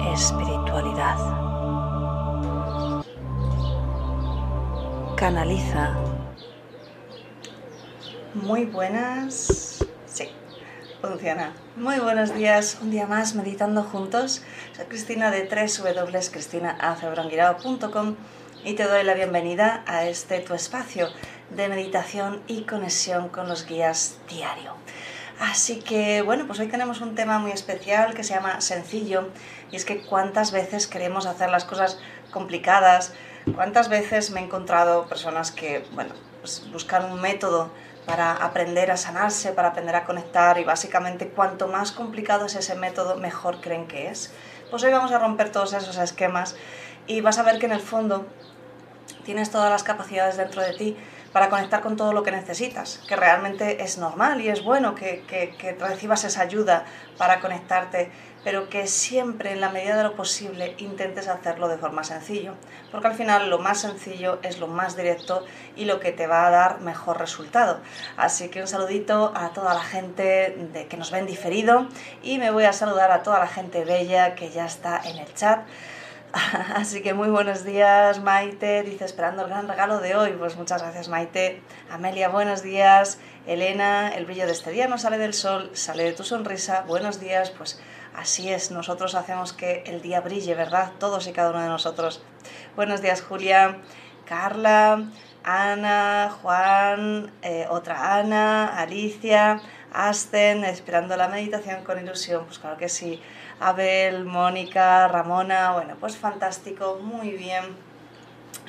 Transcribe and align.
espiritualidad. 0.00 1.16
Canaliza. 5.16 5.96
Muy 8.34 8.66
buenas. 8.66 9.84
Sí, 10.06 10.28
funciona. 11.00 11.54
Muy 11.76 11.98
buenos 11.98 12.34
días, 12.34 12.78
un 12.80 12.90
día 12.90 13.06
más 13.06 13.34
meditando 13.34 13.82
juntos. 13.82 14.42
Soy 14.76 14.84
Cristina 14.86 15.30
de 15.30 15.48
www.cristinaacebrangirao.com 15.48 18.16
y 18.64 18.74
te 18.74 18.84
doy 18.84 19.04
la 19.04 19.14
bienvenida 19.14 19.84
a 19.86 20.04
este 20.06 20.40
tu 20.40 20.52
espacio 20.54 21.08
de 21.50 21.68
meditación 21.68 22.42
y 22.46 22.62
conexión 22.62 23.28
con 23.28 23.48
los 23.48 23.66
guías 23.66 24.18
diario. 24.28 24.74
Así 25.40 25.78
que 25.78 26.22
bueno, 26.22 26.46
pues 26.46 26.58
hoy 26.58 26.66
tenemos 26.66 27.00
un 27.00 27.14
tema 27.14 27.38
muy 27.38 27.52
especial 27.52 28.12
que 28.14 28.24
se 28.24 28.34
llama 28.34 28.60
sencillo 28.60 29.28
y 29.70 29.76
es 29.76 29.84
que 29.84 30.02
cuántas 30.02 30.50
veces 30.50 30.88
queremos 30.88 31.26
hacer 31.26 31.48
las 31.50 31.64
cosas 31.64 32.00
complicadas, 32.32 33.14
cuántas 33.54 33.88
veces 33.88 34.32
me 34.32 34.40
he 34.40 34.44
encontrado 34.44 35.06
personas 35.06 35.52
que, 35.52 35.84
bueno, 35.92 36.14
pues 36.40 36.68
buscan 36.72 37.04
un 37.12 37.20
método 37.20 37.70
para 38.04 38.32
aprender 38.32 38.90
a 38.90 38.96
sanarse, 38.96 39.52
para 39.52 39.68
aprender 39.68 39.94
a 39.94 40.04
conectar 40.04 40.58
y 40.58 40.64
básicamente 40.64 41.28
cuanto 41.28 41.68
más 41.68 41.92
complicado 41.92 42.46
es 42.46 42.56
ese 42.56 42.74
método, 42.74 43.16
mejor 43.16 43.60
creen 43.60 43.86
que 43.86 44.08
es. 44.08 44.32
Pues 44.70 44.82
hoy 44.82 44.90
vamos 44.90 45.12
a 45.12 45.18
romper 45.18 45.52
todos 45.52 45.72
esos 45.72 45.98
esquemas 45.98 46.56
y 47.06 47.20
vas 47.20 47.38
a 47.38 47.44
ver 47.44 47.60
que 47.60 47.66
en 47.66 47.72
el 47.72 47.80
fondo 47.80 48.26
tienes 49.24 49.50
todas 49.50 49.70
las 49.70 49.84
capacidades 49.84 50.36
dentro 50.36 50.62
de 50.62 50.72
ti 50.72 50.96
para 51.32 51.50
conectar 51.50 51.80
con 51.80 51.96
todo 51.96 52.12
lo 52.12 52.22
que 52.22 52.30
necesitas, 52.30 53.00
que 53.06 53.16
realmente 53.16 53.82
es 53.82 53.98
normal 53.98 54.40
y 54.40 54.48
es 54.48 54.62
bueno 54.62 54.94
que, 54.94 55.22
que, 55.26 55.76
recibas 55.78 56.24
esa 56.24 56.42
ayuda 56.42 56.84
para 57.18 57.40
conectarte, 57.40 58.10
pero 58.44 58.68
que 58.68 58.86
siempre 58.86 59.52
en 59.52 59.60
la 59.60 59.68
medida 59.68 59.96
de 59.96 60.04
lo 60.04 60.14
posible 60.14 60.74
intentes 60.78 61.28
hacerlo 61.28 61.68
de 61.68 61.76
forma 61.76 62.04
sencilla, 62.04 62.54
porque 62.90 63.08
al 63.08 63.14
final 63.14 63.50
lo 63.50 63.58
más 63.58 63.80
sencillo 63.80 64.38
es 64.42 64.58
lo 64.58 64.68
más 64.68 64.96
directo 64.96 65.44
y 65.76 65.84
lo 65.84 66.00
que 66.00 66.12
te 66.12 66.26
va 66.26 66.46
a 66.46 66.50
dar 66.50 66.80
mejor 66.80 67.18
resultado. 67.18 67.80
Así 68.16 68.48
que 68.48 68.62
un 68.62 68.68
saludito 68.68 69.32
a 69.34 69.50
toda 69.50 69.74
la 69.74 69.82
gente 69.82 70.56
de, 70.72 70.86
que 70.86 70.96
nos 70.96 71.10
ven 71.10 71.26
diferido 71.26 71.88
y 72.22 72.38
me 72.38 72.50
voy 72.50 72.64
a 72.64 72.72
saludar 72.72 73.10
a 73.10 73.22
toda 73.22 73.38
la 73.38 73.48
gente 73.48 73.84
bella 73.84 74.34
que 74.34 74.50
ya 74.50 74.64
está 74.64 75.00
en 75.04 75.18
el 75.18 75.34
chat. 75.34 75.60
Así 76.74 77.00
que 77.00 77.14
muy 77.14 77.28
buenos 77.28 77.64
días, 77.64 78.20
Maite. 78.20 78.82
Dice, 78.82 79.04
esperando 79.04 79.42
el 79.42 79.48
gran 79.48 79.66
regalo 79.66 80.00
de 80.00 80.14
hoy. 80.14 80.32
Pues 80.32 80.56
muchas 80.56 80.82
gracias, 80.82 81.08
Maite. 81.08 81.62
Amelia, 81.90 82.28
buenos 82.28 82.62
días. 82.62 83.18
Elena, 83.46 84.10
el 84.10 84.26
brillo 84.26 84.44
de 84.44 84.52
este 84.52 84.70
día 84.70 84.88
no 84.88 84.98
sale 84.98 85.16
del 85.16 85.32
sol, 85.32 85.70
sale 85.72 86.04
de 86.04 86.12
tu 86.12 86.24
sonrisa. 86.24 86.84
Buenos 86.86 87.18
días. 87.18 87.50
Pues 87.50 87.80
así 88.14 88.50
es, 88.50 88.70
nosotros 88.70 89.14
hacemos 89.14 89.54
que 89.54 89.84
el 89.86 90.02
día 90.02 90.20
brille, 90.20 90.54
¿verdad? 90.54 90.92
Todos 90.98 91.26
y 91.28 91.32
cada 91.32 91.50
uno 91.50 91.62
de 91.62 91.68
nosotros. 91.68 92.22
Buenos 92.76 93.00
días, 93.00 93.22
Julia. 93.22 93.78
Carla, 94.26 95.04
Ana, 95.44 96.30
Juan, 96.42 97.32
eh, 97.40 97.66
otra 97.70 98.16
Ana, 98.16 98.66
Alicia, 98.78 99.62
Asten, 99.94 100.66
esperando 100.66 101.16
la 101.16 101.28
meditación 101.28 101.84
con 101.84 101.98
ilusión. 101.98 102.44
Pues 102.44 102.58
claro 102.58 102.76
que 102.76 102.90
sí. 102.90 103.22
Abel, 103.60 104.24
Mónica, 104.24 105.08
Ramona, 105.08 105.72
bueno, 105.72 105.96
pues 105.98 106.16
fantástico, 106.16 107.00
muy 107.02 107.30
bien. 107.30 107.64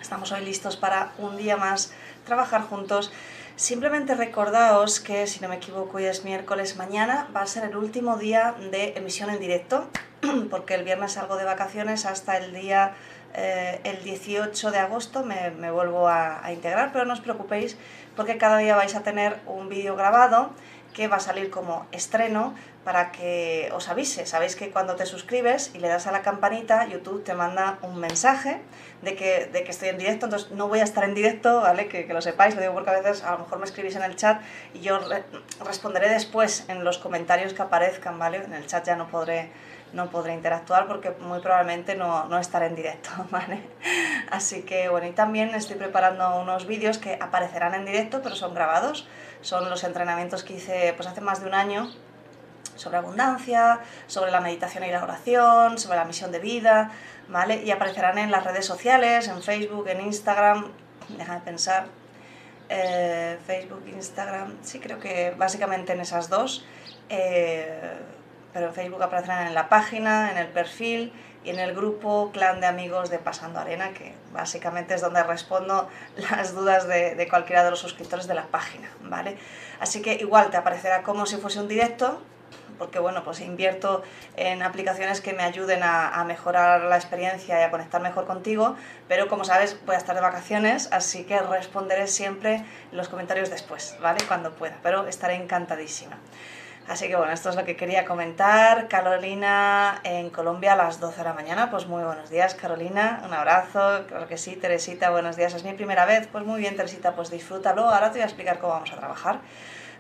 Estamos 0.02 0.32
hoy 0.32 0.44
listos 0.44 0.78
para 0.78 1.12
un 1.20 1.38
día 1.38 1.58
más 1.58 1.94
trabajar 2.26 2.64
juntos. 2.64 3.12
Simplemente 3.56 4.16
recordaos 4.16 5.00
que, 5.00 5.28
si 5.28 5.42
no 5.42 5.50
me 5.50 5.58
equivoco, 5.58 5.98
hoy 5.98 6.06
es 6.06 6.26
miércoles, 6.26 6.76
mañana 6.76 7.28
va 7.36 7.42
a 7.42 7.48
ser 7.48 7.66
el 7.66 7.76
último 7.76 8.18
día 8.18 8.56
de 8.72 8.94
emisión 8.96 9.30
en 9.30 9.40
directo, 9.40 9.88
porque 10.50 10.74
el 10.74 10.84
viernes 10.84 11.12
salgo 11.14 11.38
de 11.38 11.46
vacaciones 11.46 12.06
hasta 12.06 12.38
el 12.38 12.54
día 12.54 12.96
eh, 13.36 13.80
el 13.84 14.04
18 14.04 14.72
de 14.72 14.80
agosto 14.80 15.24
me, 15.24 15.70
vuelvo 15.70 16.08
a, 16.08 16.44
a, 16.44 16.52
integrar, 16.52 16.92
pero 16.92 17.06
no 17.06 17.14
os 17.14 17.22
preocupéis 17.22 17.78
porque 18.16 18.40
cada 18.40 18.58
día 18.58 18.76
vais 18.76 18.96
a 18.96 19.04
tener 19.04 19.40
un 19.46 19.70
vídeo 19.70 19.96
grabado 19.96 20.50
que 20.94 21.08
va 21.08 21.18
a 21.18 21.20
salir 21.20 21.50
como 21.50 21.86
estreno 21.92 22.54
para 22.84 23.12
que 23.12 23.70
os 23.74 23.90
avise. 23.90 24.26
Sabéis 24.26 24.56
que 24.56 24.72
cuando 24.72 24.96
te 24.96 25.06
suscribes 25.06 25.72
y 25.76 25.80
le 25.80 25.88
das 25.88 26.08
a 26.08 26.12
la 26.12 26.22
campanita, 26.22 26.88
YouTube 26.88 27.24
te 27.24 27.34
manda 27.34 27.78
un 27.82 28.00
mensaje 28.00 28.62
de 29.02 29.16
que, 29.16 29.46
de 29.46 29.64
que 29.64 29.72
estoy 29.72 29.90
en 29.90 29.98
directo, 29.98 30.26
entonces 30.26 30.52
no 30.52 30.68
voy 30.68 30.80
a 30.80 30.84
estar 30.84 31.04
en 31.04 31.14
directo, 31.14 31.62
¿vale? 31.62 31.88
Que, 31.88 32.08
que, 32.08 32.14
lo 32.14 32.22
sepáis, 32.22 32.56
lo 32.56 32.62
digo 32.62 32.74
porque 32.74 32.90
a 32.90 33.00
veces 33.00 33.24
a 33.24 33.34
lo 33.34 33.40
mejor 33.40 33.60
me 33.60 33.66
escribís 33.66 33.96
en 33.96 34.04
el 34.04 34.16
chat 34.16 34.42
y 34.74 34.80
yo 34.80 35.00
responderé 35.66 36.10
después 36.10 36.66
en 36.68 36.84
los 36.84 36.98
comentarios 36.98 37.54
que 37.54 37.62
aparezcan, 37.62 38.18
¿vale? 38.18 38.44
En 38.44 38.54
el 38.54 38.66
chat 38.66 38.86
ya 38.86 38.96
no 38.96 39.08
podré, 39.08 39.52
no 39.94 40.10
podré 40.10 40.34
interactuar 40.34 40.88
porque 40.88 41.12
muy 41.22 41.40
probablemente 41.40 41.96
no, 41.96 42.26
no 42.26 42.38
estaré 42.38 42.68
en 42.68 42.76
directo, 42.76 43.10
¿vale? 43.32 43.62
Así 44.32 44.64
que 44.64 44.90
bueno, 44.90 45.08
y 45.08 45.12
también 45.12 45.54
estoy 45.56 45.78
preparando 45.78 46.40
unos 46.40 46.66
vídeos 46.66 46.98
que 46.98 47.18
aparecerán 47.20 47.74
en 47.76 47.86
directo, 47.86 48.22
pero 48.22 48.36
son 48.36 48.54
grabados, 48.54 49.08
son 49.42 49.70
los 49.70 49.84
entrenamientos 49.84 50.44
que 50.44 50.54
hice 50.54 50.94
pues 50.96 51.08
hace 51.08 51.22
más 51.22 51.42
de 51.42 51.48
un 51.48 51.54
año 51.54 51.90
sobre 52.76 52.98
abundancia, 52.98 53.80
sobre 54.08 54.32
la 54.32 54.40
meditación 54.40 54.86
y 54.86 54.92
la 54.92 55.04
oración, 55.04 55.78
sobre 55.78 55.98
la 55.98 56.06
misión 56.06 56.32
de 56.32 56.40
vida, 56.40 56.92
¿vale? 57.28 57.62
Y 57.64 57.72
aparecerán 57.72 58.18
en 58.18 58.32
las 58.32 58.44
redes 58.44 58.66
sociales, 58.66 59.28
en 59.28 59.44
Facebook, 59.44 59.88
en 59.90 60.02
Instagram, 60.02 60.72
déjame 61.18 61.42
pensar, 61.42 61.88
eh, 62.70 63.38
Facebook, 63.46 63.84
Instagram, 63.88 64.58
sí 64.62 64.80
creo 64.80 65.00
que 65.00 65.32
básicamente 65.38 65.94
en 65.94 66.02
esas 66.02 66.30
dos, 66.30 66.66
eh, 67.10 68.00
pero 68.54 68.68
en 68.68 68.74
Facebook 68.74 69.02
aparecerán 69.04 69.48
en 69.48 69.54
la 69.54 69.70
página, 69.70 70.32
en 70.32 70.38
el 70.38 70.48
perfil 70.48 71.14
y 71.44 71.52
en 71.52 71.60
el 71.60 71.74
grupo 71.74 72.32
clan 72.34 72.60
de 72.60 72.68
amigos 72.68 73.10
de 73.10 73.20
Pasando 73.20 73.60
Arena, 73.60 73.92
que 73.92 74.14
básicamente 74.34 74.94
es 74.94 75.02
donde 75.02 75.24
respondo 75.24 75.88
las 76.32 76.54
dudas 76.54 76.88
de, 76.88 77.28
cualquiera 77.30 77.64
de 77.64 77.72
los 77.72 77.80
suscriptores 77.80 78.28
de 78.28 78.34
la 78.34 78.48
página, 78.48 78.90
¿vale? 79.02 79.38
Así 79.80 80.02
que 80.02 80.16
igual 80.16 80.50
te 80.50 80.58
aparecerá 80.58 81.04
como 81.04 81.26
si 81.26 81.38
fuese 81.38 81.60
un 81.60 81.68
directo, 81.68 82.22
porque 82.78 82.98
bueno, 82.98 83.24
pues 83.26 83.42
invierto 83.42 84.04
en 84.38 84.64
aplicaciones 84.64 85.20
que 85.20 85.34
me 85.34 85.44
ayuden 85.44 85.82
a, 85.84 86.24
mejorar 86.26 86.84
la 86.84 86.96
experiencia 86.96 87.60
y 87.60 87.64
a 87.64 87.72
conectar 87.72 88.02
mejor 88.02 88.26
contigo, 88.26 88.76
pero 89.08 89.28
como 89.28 89.44
sabes 89.44 89.78
voy 89.86 89.96
a 89.96 89.98
estar 89.98 90.16
de 90.16 90.22
vacaciones, 90.22 90.88
así 90.92 91.26
que 91.26 91.40
responderé 91.40 92.08
siempre 92.08 92.64
los 92.94 93.10
comentarios 93.10 93.50
después, 93.50 93.98
¿vale? 94.02 94.20
Cuando 94.28 94.54
pueda, 94.54 94.78
pero 94.82 95.08
estaré 95.08 95.36
encantadísima. 95.36 96.18
Así 96.90 97.08
que 97.08 97.16
bueno, 97.16 97.32
esto 97.32 97.52
es 97.52 97.56
lo 97.56 97.66
que 97.66 97.76
quería 97.76 98.04
comentar. 98.04 98.88
Carolina 98.88 100.02
en 100.04 100.32
Colombia 100.32 100.74
a 100.74 100.76
las 100.76 101.00
12 101.00 101.20
de 101.20 101.24
la 101.24 101.34
mañana. 101.34 101.70
Pues 101.70 101.86
muy 101.86 102.04
buenos 102.04 102.32
días, 102.32 102.56
Carolina. 102.56 103.22
Un 103.24 103.32
abrazo. 103.32 104.08
Claro 104.08 104.28
que 104.28 104.40
sí, 104.40 104.56
Teresita, 104.56 105.12
buenos 105.12 105.36
días. 105.36 105.54
Es 105.54 105.64
mi 105.64 105.74
primera 105.74 106.08
vez. 106.08 106.28
Pues 106.32 106.44
muy 106.44 106.60
bien, 106.60 106.76
Teresita, 106.76 107.14
pues 107.14 107.30
disfrútalo. 107.30 107.88
Ahora 107.88 108.08
te 108.08 108.14
voy 108.14 108.22
a 108.22 108.26
explicar 108.26 108.58
cómo 108.58 108.74
vamos 108.74 108.92
a 108.92 108.98
trabajar. 108.98 109.40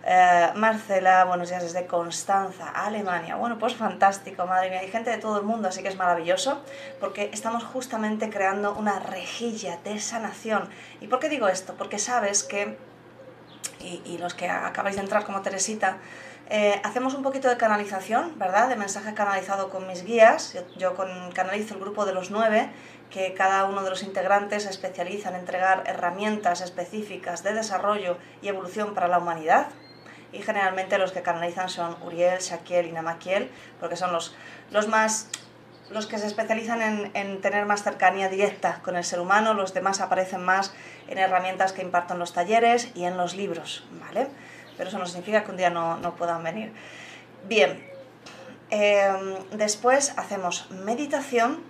Eh, 0.03 0.49
Marcela, 0.55 1.25
buenos 1.25 1.49
días 1.49 1.61
desde 1.61 1.85
Constanza, 1.85 2.69
Alemania. 2.69 3.35
Bueno, 3.35 3.59
pues 3.59 3.75
fantástico, 3.75 4.47
madre 4.47 4.71
mía. 4.71 4.79
Hay 4.79 4.89
gente 4.89 5.11
de 5.11 5.19
todo 5.19 5.37
el 5.37 5.45
mundo, 5.45 5.67
así 5.67 5.83
que 5.83 5.89
es 5.89 5.95
maravilloso, 5.95 6.63
porque 6.99 7.29
estamos 7.31 7.63
justamente 7.65 8.31
creando 8.31 8.73
una 8.73 8.97
rejilla 8.97 9.77
de 9.83 9.99
sanación. 9.99 10.67
¿Y 11.01 11.07
por 11.07 11.19
qué 11.19 11.29
digo 11.29 11.49
esto? 11.49 11.75
Porque 11.75 11.99
sabes 11.99 12.41
que, 12.41 12.79
y, 13.79 14.17
los 14.17 14.33
que 14.33 14.49
acabáis 14.49 14.95
de 14.95 15.03
entrar 15.03 15.23
como 15.23 15.43
Teresita, 15.43 15.97
eh, 16.49 16.81
hacemos 16.83 17.13
un 17.13 17.21
poquito 17.21 17.47
de 17.47 17.57
canalización, 17.57 18.39
¿verdad? 18.39 18.69
De 18.69 18.75
mensaje 18.75 19.13
canalizado 19.13 19.69
con 19.69 19.87
mis 19.87 20.03
guías. 20.03 20.57
Yo, 20.77 20.95
con, 20.95 21.31
canalizo 21.31 21.75
el 21.75 21.79
grupo 21.79 22.05
de 22.05 22.13
los 22.13 22.31
nueve, 22.31 22.69
que 23.11 23.35
cada 23.35 23.65
uno 23.65 23.83
de 23.83 23.91
los 23.91 24.01
integrantes 24.01 24.63
se 24.63 24.69
especializa 24.69 25.29
en 25.29 25.35
entregar 25.35 25.83
herramientas 25.85 26.61
específicas 26.61 27.43
de 27.43 27.53
desarrollo 27.53 28.17
y 28.41 28.47
evolución 28.47 28.95
para 28.95 29.07
la 29.07 29.19
humanidad 29.19 29.67
y 30.31 30.41
generalmente 30.41 30.97
los 30.97 31.11
que 31.11 31.21
canalizan 31.21 31.69
son 31.69 31.97
Uriel, 32.03 32.39
Shaquiel 32.39 32.87
y 32.87 32.91
Namakiel, 32.91 33.49
porque 33.79 33.95
son 33.95 34.11
los, 34.11 34.35
los 34.71 34.87
más 34.87 35.29
los 35.91 36.05
que 36.05 36.19
se 36.19 36.27
especializan 36.27 36.83
en, 36.83 37.11
en, 37.15 37.41
tener 37.41 37.65
más 37.65 37.81
cercanía 37.81 38.29
directa 38.29 38.79
con 38.83 38.95
el 38.95 39.03
ser 39.03 39.19
humano, 39.19 39.55
los 39.55 39.73
demás 39.73 40.01
aparecen 40.01 40.43
más 40.43 40.71
en 41.07 41.17
herramientas 41.17 41.73
que 41.73 41.81
imparto 41.81 42.13
en 42.13 42.19
los 42.19 42.31
talleres 42.31 42.91
y 42.93 43.05
en 43.05 43.17
los 43.17 43.33
libros, 43.33 43.87
¿vale? 43.99 44.27
Pero 44.79 44.89
eso 44.89 44.97
no 44.97 45.05
significa 45.05 45.43
que 45.43 45.51
un 45.51 45.57
día 45.57 45.69
no, 45.69 45.97
no 45.97 46.15
puedan 46.15 46.41
venir. 46.41 46.73
Bien, 47.47 47.89
Em, 48.71 49.35
después 49.51 50.13
hacemos 50.17 50.69
meditación 50.69 51.63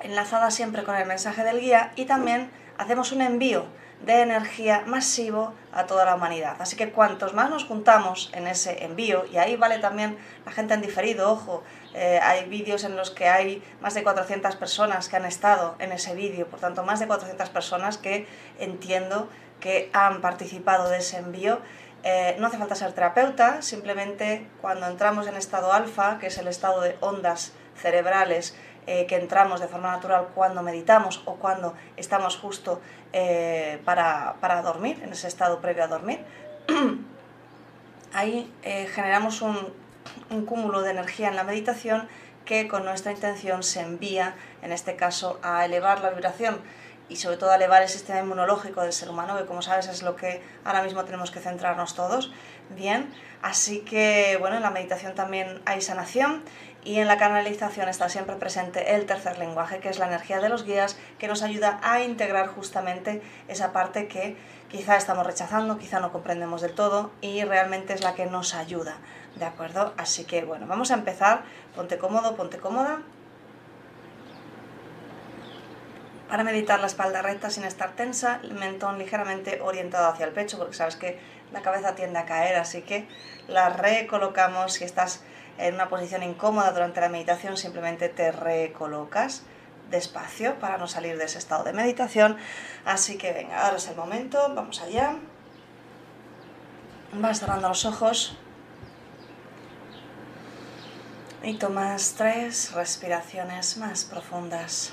enlazada 0.00 0.50
siempre 0.50 0.82
con 0.82 0.96
el 0.96 1.06
mensaje 1.06 1.44
del 1.44 1.60
guía 1.60 1.92
y 1.94 2.06
también 2.06 2.50
hacemos 2.78 3.12
un 3.12 3.20
envío 3.20 3.66
de 4.04 4.22
energía 4.22 4.82
masivo 4.86 5.52
a 5.72 5.86
toda 5.86 6.04
la 6.04 6.16
humanidad. 6.16 6.56
Así 6.58 6.74
que 6.74 6.90
cuantos 6.90 7.32
más 7.32 7.48
nos 7.48 7.64
juntamos 7.64 8.32
en 8.34 8.48
ese 8.48 8.82
envío, 8.84 9.24
y 9.30 9.36
ahí 9.36 9.56
vale 9.56 9.78
también 9.78 10.16
la 10.46 10.52
gente 10.52 10.72
en 10.72 10.80
diferido, 10.80 11.30
ojo, 11.30 11.62
eh, 11.94 12.18
hay 12.22 12.48
vídeos 12.48 12.82
en 12.84 12.96
los 12.96 13.10
que 13.10 13.28
hay 13.28 13.62
más 13.80 13.94
de 13.94 14.02
400 14.02 14.56
personas 14.56 15.08
que 15.08 15.16
han 15.16 15.26
estado 15.26 15.76
en 15.78 15.92
ese 15.92 16.14
vídeo, 16.14 16.46
por 16.48 16.60
tanto 16.60 16.82
más 16.82 16.98
de 16.98 17.06
400 17.06 17.50
personas 17.50 17.98
que 17.98 18.26
entiendo 18.58 19.28
que 19.60 19.90
han 19.92 20.22
participado 20.22 20.88
de 20.88 20.98
ese 20.98 21.18
envío. 21.18 21.60
Eh, 22.02 22.36
no 22.38 22.46
hace 22.46 22.56
falta 22.56 22.74
ser 22.74 22.92
terapeuta, 22.92 23.60
simplemente 23.60 24.46
cuando 24.60 24.86
entramos 24.86 25.26
en 25.26 25.36
estado 25.36 25.72
alfa, 25.72 26.18
que 26.18 26.28
es 26.28 26.38
el 26.38 26.48
estado 26.48 26.80
de 26.80 26.96
ondas 27.00 27.52
cerebrales, 27.76 28.56
eh, 28.86 29.06
que 29.06 29.16
entramos 29.16 29.60
de 29.60 29.68
forma 29.68 29.90
natural 29.90 30.28
cuando 30.34 30.62
meditamos 30.62 31.22
o 31.26 31.34
cuando 31.34 31.74
estamos 31.96 32.36
justo 32.36 32.80
eh, 33.12 33.80
para, 33.84 34.36
para, 34.40 34.62
dormir, 34.62 35.00
en 35.02 35.12
ese 35.12 35.28
estado 35.28 35.60
previo 35.60 35.84
a 35.84 35.88
dormir, 35.88 36.24
ahí 38.14 38.50
generamos 38.62 39.42
un, 39.42 39.56
un 40.30 40.46
cúmulo 40.46 40.80
de 40.80 40.92
energía 40.92 41.28
en 41.28 41.36
la 41.36 41.44
meditación 41.44 42.08
que 42.46 42.66
con 42.66 42.84
nuestra 42.84 43.12
intención 43.12 43.62
se 43.62 43.80
envía, 43.80 44.34
en 44.62 44.72
este 44.72 44.96
caso, 44.96 45.38
a 45.42 45.64
elevar 45.66 46.00
la 46.00 46.10
vibración 46.10 46.60
y 47.10 47.16
sobre 47.16 47.36
todo 47.36 47.52
elevar 47.52 47.82
el 47.82 47.88
sistema 47.88 48.20
inmunológico 48.20 48.82
del 48.82 48.92
ser 48.92 49.10
humano, 49.10 49.36
que 49.36 49.44
como 49.44 49.60
sabes 49.60 49.88
es 49.88 50.02
lo 50.02 50.16
que 50.16 50.40
ahora 50.64 50.82
mismo 50.82 51.04
tenemos 51.04 51.30
que 51.30 51.40
centrarnos 51.40 51.94
todos. 51.94 52.32
Bien, 52.70 53.12
así 53.42 53.80
que 53.80 54.36
bueno, 54.38 54.56
en 54.56 54.62
la 54.62 54.70
meditación 54.70 55.14
también 55.14 55.60
hay 55.66 55.80
sanación 55.82 56.42
y 56.84 56.98
en 57.00 57.08
la 57.08 57.18
canalización 57.18 57.88
está 57.88 58.08
siempre 58.08 58.36
presente 58.36 58.94
el 58.94 59.04
tercer 59.06 59.38
lenguaje, 59.38 59.80
que 59.80 59.88
es 59.88 59.98
la 59.98 60.06
energía 60.06 60.40
de 60.40 60.48
los 60.48 60.64
guías, 60.64 60.96
que 61.18 61.28
nos 61.28 61.42
ayuda 61.42 61.80
a 61.82 62.00
integrar 62.00 62.46
justamente 62.46 63.20
esa 63.48 63.72
parte 63.72 64.06
que 64.06 64.36
quizá 64.70 64.96
estamos 64.96 65.26
rechazando, 65.26 65.78
quizá 65.78 65.98
no 65.98 66.12
comprendemos 66.12 66.62
del 66.62 66.74
todo 66.74 67.10
y 67.20 67.42
realmente 67.44 67.92
es 67.92 68.02
la 68.02 68.14
que 68.14 68.26
nos 68.26 68.54
ayuda, 68.54 68.96
¿de 69.34 69.44
acuerdo? 69.44 69.92
Así 69.96 70.24
que 70.24 70.44
bueno, 70.44 70.66
vamos 70.68 70.92
a 70.92 70.94
empezar, 70.94 71.42
ponte 71.74 71.98
cómodo, 71.98 72.36
ponte 72.36 72.58
cómoda. 72.58 73.00
Para 76.30 76.44
meditar 76.44 76.78
la 76.78 76.86
espalda 76.86 77.22
recta 77.22 77.50
sin 77.50 77.64
estar 77.64 77.96
tensa, 77.96 78.38
el 78.44 78.54
mentón 78.54 78.98
ligeramente 78.98 79.60
orientado 79.60 80.06
hacia 80.06 80.26
el 80.26 80.32
pecho, 80.32 80.58
porque 80.58 80.74
sabes 80.74 80.94
que 80.94 81.18
la 81.52 81.60
cabeza 81.60 81.96
tiende 81.96 82.20
a 82.20 82.24
caer, 82.24 82.54
así 82.54 82.82
que 82.82 83.08
la 83.48 83.68
recolocamos 83.70 84.74
si 84.74 84.84
estás 84.84 85.24
en 85.58 85.74
una 85.74 85.88
posición 85.88 86.22
incómoda 86.22 86.70
durante 86.70 87.00
la 87.00 87.08
meditación, 87.08 87.56
simplemente 87.56 88.08
te 88.08 88.30
recolocas 88.30 89.42
despacio 89.90 90.60
para 90.60 90.78
no 90.78 90.86
salir 90.86 91.18
de 91.18 91.24
ese 91.24 91.38
estado 91.38 91.64
de 91.64 91.72
meditación. 91.72 92.36
Así 92.84 93.18
que 93.18 93.32
venga, 93.32 93.64
ahora 93.64 93.78
es 93.78 93.88
el 93.88 93.96
momento, 93.96 94.38
vamos 94.54 94.80
allá. 94.82 95.16
Vas 97.12 97.40
cerrando 97.40 97.68
los 97.68 97.84
ojos. 97.84 98.38
Y 101.42 101.54
tomas 101.54 102.14
tres 102.16 102.72
respiraciones 102.72 103.78
más 103.78 104.04
profundas. 104.04 104.92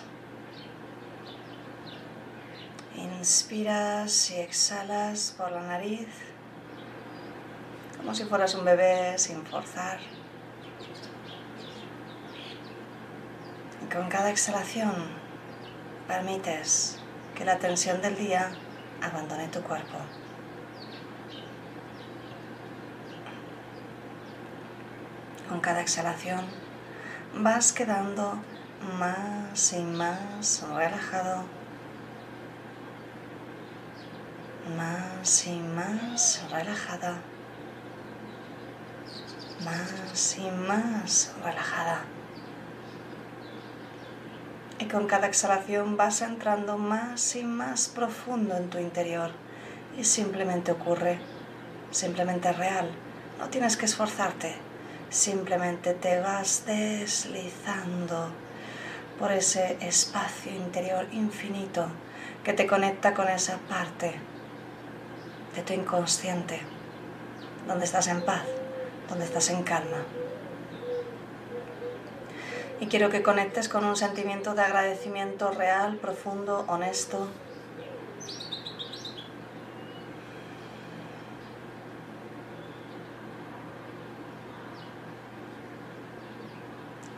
Inspiras 2.97 4.31
y 4.31 4.39
exhalas 4.39 5.35
por 5.37 5.51
la 5.51 5.61
nariz, 5.61 6.07
como 7.97 8.15
si 8.15 8.23
fueras 8.25 8.55
un 8.55 8.65
bebé 8.65 9.17
sin 9.19 9.45
forzar. 9.45 9.99
Con 13.93 14.09
cada 14.09 14.31
exhalación 14.31 14.93
permites 16.07 16.97
que 17.35 17.45
la 17.45 17.59
tensión 17.59 18.01
del 18.01 18.15
día 18.15 18.51
abandone 19.01 19.47
tu 19.49 19.61
cuerpo. 19.61 19.97
Con 25.47 25.59
cada 25.59 25.81
exhalación 25.81 26.45
vas 27.35 27.73
quedando 27.73 28.39
más 28.97 29.73
y 29.73 29.83
más 29.83 30.63
relajado, 30.73 31.43
más 34.67 35.47
y 35.47 35.59
más 35.59 36.45
relajada, 36.51 37.17
más 39.63 40.37
y 40.37 40.49
más 40.51 41.33
relajada. 41.43 42.05
Y 44.79 44.85
con 44.85 45.07
cada 45.07 45.27
exhalación 45.27 45.97
vas 45.97 46.21
entrando 46.21 46.77
más 46.77 47.35
y 47.35 47.43
más 47.43 47.87
profundo 47.87 48.55
en 48.55 48.69
tu 48.69 48.77
interior. 48.77 49.31
Y 49.97 50.03
simplemente 50.03 50.71
ocurre, 50.71 51.19
simplemente 51.91 52.49
es 52.49 52.57
real. 52.57 52.91
No 53.39 53.49
tienes 53.49 53.75
que 53.77 53.85
esforzarte. 53.85 54.55
Simplemente 55.09 55.93
te 55.93 56.19
vas 56.19 56.63
deslizando 56.67 58.29
por 59.17 59.31
ese 59.31 59.77
espacio 59.81 60.51
interior 60.51 61.07
infinito 61.11 61.87
que 62.43 62.53
te 62.53 62.67
conecta 62.67 63.13
con 63.13 63.27
esa 63.29 63.57
parte 63.69 64.19
de 65.57 65.63
tu 65.63 65.73
inconsciente, 65.73 66.61
donde 67.67 67.83
estás 67.83 68.07
en 68.07 68.23
paz, 68.23 68.45
donde 69.09 69.25
estás 69.25 69.49
en 69.49 69.63
calma 69.63 70.05
y 72.79 72.87
quiero 72.87 73.09
que 73.09 73.23
conectes 73.23 73.69
con 73.69 73.85
un 73.85 73.95
sentimiento 73.95 74.53
de 74.53 74.61
agradecimiento 74.61 75.51
real, 75.51 75.97
profundo, 75.97 76.65
honesto. 76.67 77.27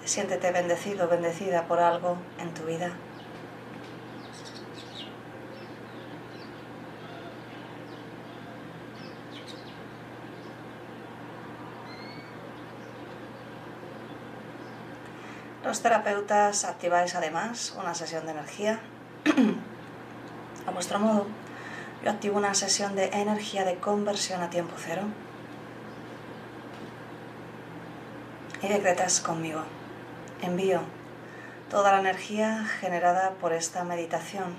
Siéntete 0.06 0.51
bendecido, 0.51 1.07
bendecida 1.07 1.68
por 1.68 1.80
algo 1.80 2.18
en 2.39 2.53
tu 2.53 2.63
vida. 2.63 2.94
Los 15.69 15.83
terapeutas 15.83 16.66
activáis 16.66 17.13
además 17.13 17.75
una 17.77 17.94
sesión 17.94 18.25
de 18.25 18.31
energía 18.31 18.79
a 20.65 20.72
vuestro 20.72 20.98
modo. 20.98 21.27
Yo 22.03 22.10
activo 22.10 22.39
una 22.39 22.55
sesión 22.55 22.96
de 22.96 23.05
energía 23.10 23.63
de 23.65 23.75
conversión 23.75 24.41
a 24.41 24.50
tiempo 24.50 24.74
cero. 24.79 25.03
Y 28.63 28.67
decretas 28.67 29.22
conmigo. 29.22 29.62
Envío 30.41 30.82
toda 31.70 31.91
la 31.91 32.00
energía 32.00 32.65
generada 32.79 33.34
por 33.39 33.53
esta 33.53 33.84
meditación 33.84 34.55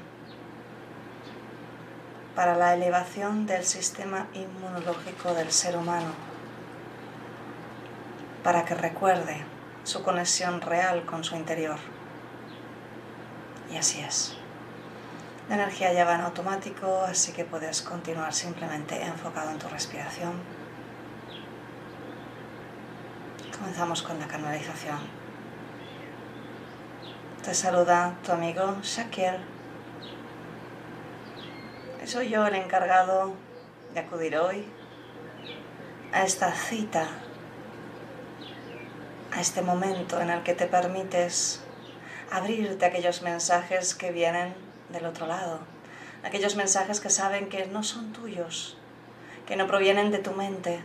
para 2.37 2.55
la 2.55 2.73
elevación 2.73 3.47
del 3.47 3.65
sistema 3.65 4.29
inmunológico 4.33 5.35
del 5.35 5.51
ser 5.51 5.77
humano, 5.77 6.13
para 8.45 8.65
que 8.65 8.77
recuerde 8.77 9.60
su 9.91 10.05
conexión 10.05 10.61
real 10.61 11.05
con 11.05 11.25
su 11.25 11.35
interior. 11.35 11.77
Y 13.73 13.77
así 13.77 14.01
es. 14.01 14.37
La 15.49 15.57
energía 15.57 15.93
ya 15.93 16.05
va 16.05 16.15
en 16.15 16.21
automático, 16.21 17.03
así 17.03 17.33
que 17.33 17.45
puedes 17.45 17.83
continuar 17.83 18.33
simplemente 18.33 19.03
enfocado 19.03 19.51
en 19.51 19.59
tu 19.59 19.67
respiración. 19.69 20.35
Comenzamos 23.59 24.03
con 24.03 24.21
la 24.21 24.29
canalización. 24.29 24.99
Te 27.43 27.53
saluda 27.53 28.15
tu 28.25 28.31
amigo 28.31 28.77
Shakir. 28.83 29.41
Soy 32.05 32.29
yo 32.29 32.47
el 32.47 32.55
encargado 32.55 33.35
de 33.93 34.01
acudir 34.01 34.37
hoy 34.37 34.67
a 36.13 36.23
esta 36.23 36.53
cita 36.53 37.09
este 39.41 39.63
momento 39.63 40.21
en 40.21 40.31
el 40.31 40.43
que 40.43 40.55
te 40.55 40.67
permites 40.67 41.61
abrirte 42.31 42.85
a 42.85 42.89
aquellos 42.89 43.23
mensajes 43.23 43.95
que 43.95 44.13
vienen 44.13 44.55
del 44.91 45.07
otro 45.07 45.27
lado, 45.27 45.61
aquellos 46.23 46.57
mensajes 46.57 47.01
que 47.01 47.11
saben 47.11 47.49
que 47.49 47.67
no 47.67 47.83
son 47.83 48.13
tuyos, 48.13 48.77
que 49.47 49.57
no 49.57 49.67
provienen 49.67 50.11
de 50.11 50.19
tu 50.19 50.33
mente, 50.33 50.81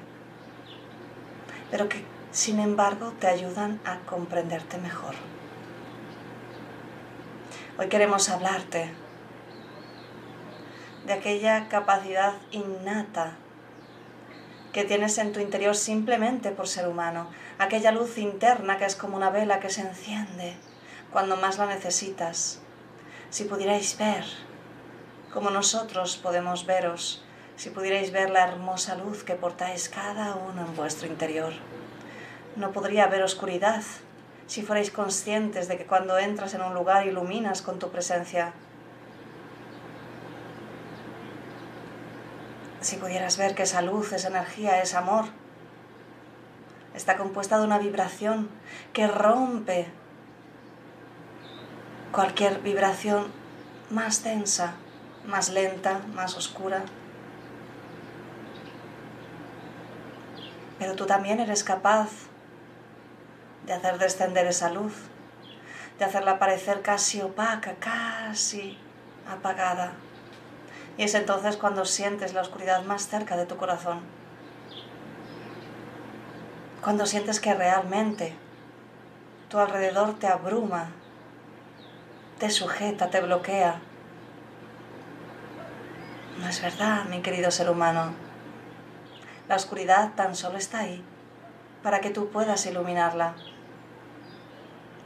pero 1.69 1.89
que 1.89 2.03
sin 2.31 2.59
embargo 2.59 3.13
te 3.19 3.27
ayudan 3.27 3.79
a 3.85 4.00
comprenderte 4.00 4.77
mejor. 4.77 5.15
Hoy 7.77 7.89
queremos 7.89 8.29
hablarte 8.29 8.89
de 11.05 11.13
aquella 11.13 11.67
capacidad 11.67 12.33
innata 12.51 13.38
que 14.75 14.84
tienes 14.84 15.17
en 15.20 15.32
tu 15.32 15.39
interior 15.39 15.74
simplemente 15.74 16.51
por 16.51 16.67
ser 16.67 16.89
humano, 16.89 17.29
aquella 17.60 17.94
luz 17.94 18.17
interna 18.17 18.77
que 18.77 18.84
es 18.84 18.98
como 18.98 19.15
una 19.15 19.29
vela 19.29 19.62
que 19.62 19.70
se 19.70 19.79
enciende 19.79 20.58
cuando 21.13 21.38
más 21.38 21.58
la 21.58 21.65
necesitas. 21.65 22.60
Si 23.29 23.46
pudierais 23.46 23.98
ver 23.98 24.25
como 25.34 25.50
nosotros 25.50 26.17
podemos 26.17 26.65
veros, 26.65 27.24
si 27.55 27.70
pudierais 27.70 28.12
ver 28.12 28.29
la 28.29 28.44
hermosa 28.44 28.98
luz 28.98 29.24
que 29.24 29.36
portáis 29.36 29.88
cada 29.88 30.36
uno 30.36 30.65
en 30.65 30.75
vuestro 30.75 31.08
interior. 31.08 31.53
No 32.58 32.74
podría 32.74 33.05
haber 33.05 33.24
oscuridad 33.24 33.82
si 34.46 34.62
fuerais 34.62 34.91
conscientes 34.91 35.70
de 35.70 35.77
que 35.77 35.86
cuando 35.86 36.17
entras 36.17 36.53
en 36.53 36.62
un 36.62 36.74
lugar 36.74 37.08
iluminas 37.08 37.62
con 37.62 37.79
tu 37.79 37.91
presencia. 37.91 38.51
Si 42.85 42.97
pudieras 42.97 43.37
ver 43.37 43.55
que 43.55 43.63
esa 43.63 43.81
luz, 43.81 44.13
esa 44.13 44.27
energía, 44.27 44.79
es 44.79 44.93
amor, 44.93 45.25
está 46.93 47.17
compuesta 47.17 47.57
de 47.57 47.65
una 47.65 47.79
vibración 47.79 48.47
que 48.93 49.07
rompe 49.07 49.87
cualquier 52.11 52.59
vibración 52.59 53.25
más 53.89 54.23
densa, 54.23 54.75
más 55.25 55.49
lenta, 55.49 56.01
más 56.13 56.37
oscura. 56.37 56.83
Pero 60.77 60.93
tú 60.93 61.07
también 61.07 61.39
eres 61.39 61.63
capaz 61.63 62.09
de 63.65 63.73
hacer 63.73 63.97
descender 63.97 64.45
esa 64.45 64.69
luz, 64.69 64.93
de 65.97 66.05
hacerla 66.05 66.37
parecer 66.37 66.83
casi 66.83 67.19
opaca, 67.19 67.73
casi 67.79 68.77
apagada. 69.27 69.93
Y 70.97 71.03
es 71.03 71.13
entonces 71.13 71.57
cuando 71.57 71.85
sientes 71.85 72.33
la 72.33 72.41
oscuridad 72.41 72.83
más 72.83 73.07
cerca 73.07 73.35
de 73.35 73.45
tu 73.45 73.57
corazón. 73.57 73.99
Cuando 76.81 77.05
sientes 77.05 77.39
que 77.39 77.53
realmente 77.53 78.35
tu 79.49 79.59
alrededor 79.59 80.17
te 80.19 80.27
abruma, 80.27 80.91
te 82.39 82.49
sujeta, 82.49 83.09
te 83.09 83.21
bloquea. 83.21 83.79
No 86.39 86.47
es 86.47 86.61
verdad, 86.61 87.05
mi 87.05 87.21
querido 87.21 87.51
ser 87.51 87.69
humano. 87.69 88.13
La 89.47 89.55
oscuridad 89.55 90.13
tan 90.15 90.35
solo 90.35 90.57
está 90.57 90.79
ahí 90.79 91.03
para 91.83 92.01
que 92.01 92.09
tú 92.09 92.29
puedas 92.29 92.65
iluminarla. 92.65 93.35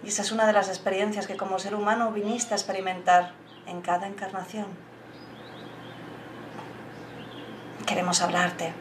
Y 0.03 0.07
esa 0.07 0.21
es 0.21 0.31
una 0.31 0.47
de 0.47 0.53
las 0.53 0.69
experiencias 0.69 1.27
que 1.27 1.35
como 1.35 1.59
ser 1.59 1.75
humano 1.75 2.11
viniste 2.11 2.53
a 2.53 2.57
experimentar 2.57 3.33
en 3.67 3.81
cada 3.81 4.07
encarnación. 4.07 4.88
Queremos 7.89 8.21
hablarte. 8.21 8.71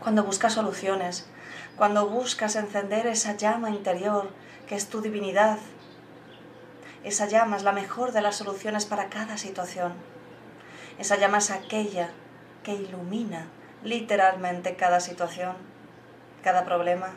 Cuando 0.00 0.24
buscas 0.24 0.54
soluciones, 0.54 1.26
cuando 1.76 2.08
buscas 2.08 2.56
encender 2.56 3.06
esa 3.06 3.36
llama 3.36 3.68
interior 3.68 4.30
que 4.66 4.76
es 4.76 4.88
tu 4.88 5.02
divinidad, 5.02 5.58
esa 7.04 7.28
llama 7.28 7.58
es 7.58 7.64
la 7.64 7.72
mejor 7.72 8.12
de 8.12 8.22
las 8.22 8.36
soluciones 8.36 8.86
para 8.86 9.10
cada 9.10 9.36
situación. 9.36 9.92
Esa 10.98 11.18
llama 11.18 11.36
es 11.36 11.50
aquella 11.50 12.08
que 12.64 12.72
ilumina 12.72 13.48
literalmente 13.84 14.74
cada 14.74 14.98
situación, 14.98 15.54
cada 16.42 16.64
problema, 16.64 17.10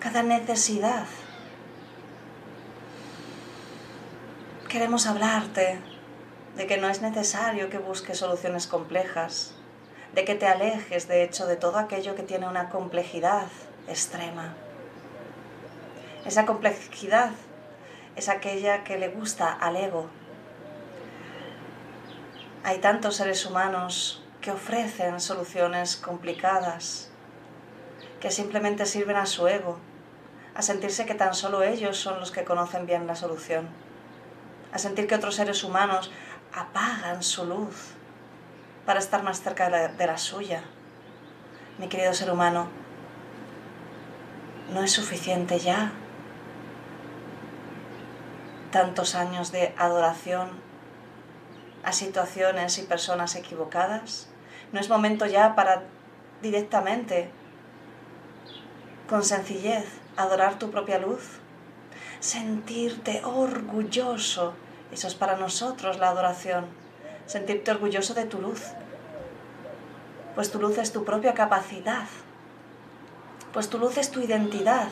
cada 0.00 0.22
necesidad. 0.22 1.06
Queremos 4.68 5.06
hablarte 5.06 5.95
de 6.56 6.66
que 6.66 6.78
no 6.78 6.88
es 6.88 7.02
necesario 7.02 7.68
que 7.68 7.78
busques 7.78 8.18
soluciones 8.18 8.66
complejas, 8.66 9.54
de 10.14 10.24
que 10.24 10.34
te 10.34 10.46
alejes 10.46 11.06
de 11.06 11.22
hecho 11.22 11.46
de 11.46 11.56
todo 11.56 11.78
aquello 11.78 12.14
que 12.14 12.22
tiene 12.22 12.48
una 12.48 12.70
complejidad 12.70 13.46
extrema. 13.88 14.54
Esa 16.24 16.46
complejidad 16.46 17.30
es 18.16 18.28
aquella 18.30 18.82
que 18.84 18.98
le 18.98 19.08
gusta 19.08 19.52
al 19.52 19.76
ego. 19.76 20.08
Hay 22.64 22.78
tantos 22.78 23.16
seres 23.16 23.44
humanos 23.44 24.24
que 24.40 24.50
ofrecen 24.50 25.20
soluciones 25.20 25.96
complicadas, 25.96 27.10
que 28.20 28.30
simplemente 28.30 28.86
sirven 28.86 29.16
a 29.16 29.26
su 29.26 29.46
ego, 29.46 29.78
a 30.54 30.62
sentirse 30.62 31.04
que 31.04 31.14
tan 31.14 31.34
solo 31.34 31.62
ellos 31.62 31.98
son 31.98 32.18
los 32.18 32.30
que 32.30 32.44
conocen 32.44 32.86
bien 32.86 33.06
la 33.06 33.14
solución, 33.14 33.68
a 34.72 34.78
sentir 34.78 35.06
que 35.06 35.14
otros 35.14 35.34
seres 35.34 35.62
humanos 35.62 36.10
apagan 36.52 37.22
su 37.22 37.44
luz 37.44 37.92
para 38.84 39.00
estar 39.00 39.22
más 39.22 39.42
cerca 39.42 39.68
de 39.68 40.06
la, 40.06 40.18
suya. 40.18 40.62
Mi 41.78 41.88
querido 41.88 42.14
ser 42.14 42.30
humano, 42.30 42.68
no 44.72 44.82
es 44.82 44.92
suficiente 44.92 45.58
ya 45.58 45.92
tantos 48.70 49.14
años 49.14 49.52
de 49.52 49.74
adoración 49.78 50.50
a 51.84 51.92
situaciones 51.92 52.78
y 52.78 52.82
personas 52.82 53.36
equivocadas. 53.36 54.28
No 54.72 54.80
es 54.80 54.88
momento 54.88 55.26
ya 55.26 55.54
para 55.54 55.84
directamente 56.42 57.30
con 59.08 59.22
sencillez, 59.22 59.86
adorar 60.16 60.58
tu 60.58 60.70
propia 60.70 60.98
luz, 60.98 61.22
sentirte 62.20 63.22
orgulloso, 63.24 64.54
eso 64.92 65.08
es 65.08 65.14
para 65.14 65.36
nosotros 65.36 65.98
la 65.98 66.08
adoración, 66.08 66.66
sentirte 67.26 67.70
orgulloso 67.70 68.14
de 68.14 68.24
tu 68.24 68.40
luz, 68.40 68.62
pues 70.34 70.50
tu 70.50 70.60
luz 70.60 70.78
es 70.78 70.92
tu 70.92 71.04
propia 71.04 71.34
capacidad, 71.34 72.06
pues 73.52 73.68
tu 73.68 73.78
luz 73.78 73.98
es 73.98 74.10
tu 74.10 74.20
identidad, 74.20 74.88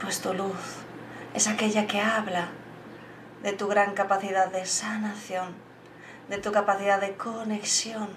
pues 0.00 0.20
tu 0.20 0.34
luz 0.34 0.82
es 1.34 1.48
aquella 1.48 1.86
que 1.86 2.00
habla 2.00 2.48
de 3.42 3.52
tu 3.52 3.66
gran 3.66 3.94
capacidad 3.94 4.50
de 4.52 4.66
sanación, 4.66 5.54
de 6.28 6.38
tu 6.38 6.52
capacidad 6.52 7.00
de 7.00 7.16
conexión, 7.16 8.08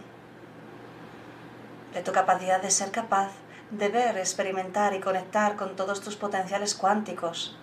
de 1.94 2.02
tu 2.02 2.12
capacidad 2.12 2.62
de 2.62 2.70
ser 2.70 2.92
capaz 2.92 3.32
de 3.72 3.90
ver, 3.90 4.18
experimentar 4.18 4.94
y 4.94 5.00
conectar 5.00 5.56
con 5.56 5.76
todos 5.76 6.02
tus 6.02 6.16
potenciales 6.16 6.76
cuánticos, 6.76 7.58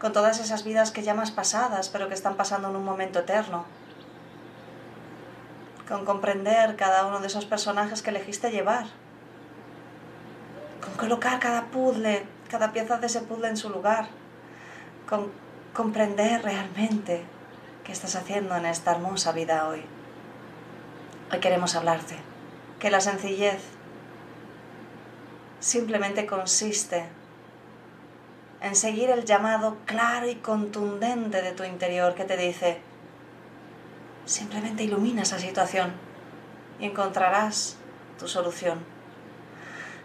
con 0.00 0.12
todas 0.12 0.40
esas 0.40 0.64
vidas 0.64 0.90
que 0.90 1.02
llamas 1.02 1.30
pasadas, 1.30 1.88
pero 1.88 2.08
que 2.08 2.14
están 2.14 2.36
pasando 2.36 2.68
en 2.68 2.76
un 2.76 2.84
momento 2.84 3.20
eterno, 3.20 3.64
con 5.88 6.04
comprender 6.04 6.76
cada 6.76 7.06
uno 7.06 7.20
de 7.20 7.28
esos 7.28 7.46
personajes 7.46 8.02
que 8.02 8.10
elegiste 8.10 8.50
llevar, 8.50 8.86
con 10.84 10.94
colocar 10.94 11.38
cada 11.40 11.66
puzzle, 11.66 12.26
cada 12.50 12.72
pieza 12.72 12.98
de 12.98 13.06
ese 13.06 13.20
puzzle 13.20 13.48
en 13.48 13.56
su 13.56 13.70
lugar, 13.70 14.08
con 15.08 15.30
comprender 15.72 16.42
realmente 16.42 17.24
qué 17.84 17.92
estás 17.92 18.16
haciendo 18.16 18.56
en 18.56 18.66
esta 18.66 18.92
hermosa 18.92 19.32
vida 19.32 19.68
hoy. 19.68 19.84
Hoy 21.32 21.40
queremos 21.40 21.74
hablarte 21.74 22.16
que 22.78 22.90
la 22.90 23.00
sencillez 23.00 23.62
simplemente 25.60 26.26
consiste 26.26 27.06
en 28.60 28.74
seguir 28.74 29.10
el 29.10 29.24
llamado 29.24 29.76
claro 29.84 30.28
y 30.28 30.36
contundente 30.36 31.42
de 31.42 31.52
tu 31.52 31.64
interior 31.64 32.14
que 32.14 32.24
te 32.24 32.36
dice, 32.36 32.78
simplemente 34.24 34.84
ilumina 34.84 35.22
esa 35.22 35.38
situación 35.38 35.92
y 36.78 36.86
encontrarás 36.86 37.76
tu 38.18 38.28
solución. 38.28 38.78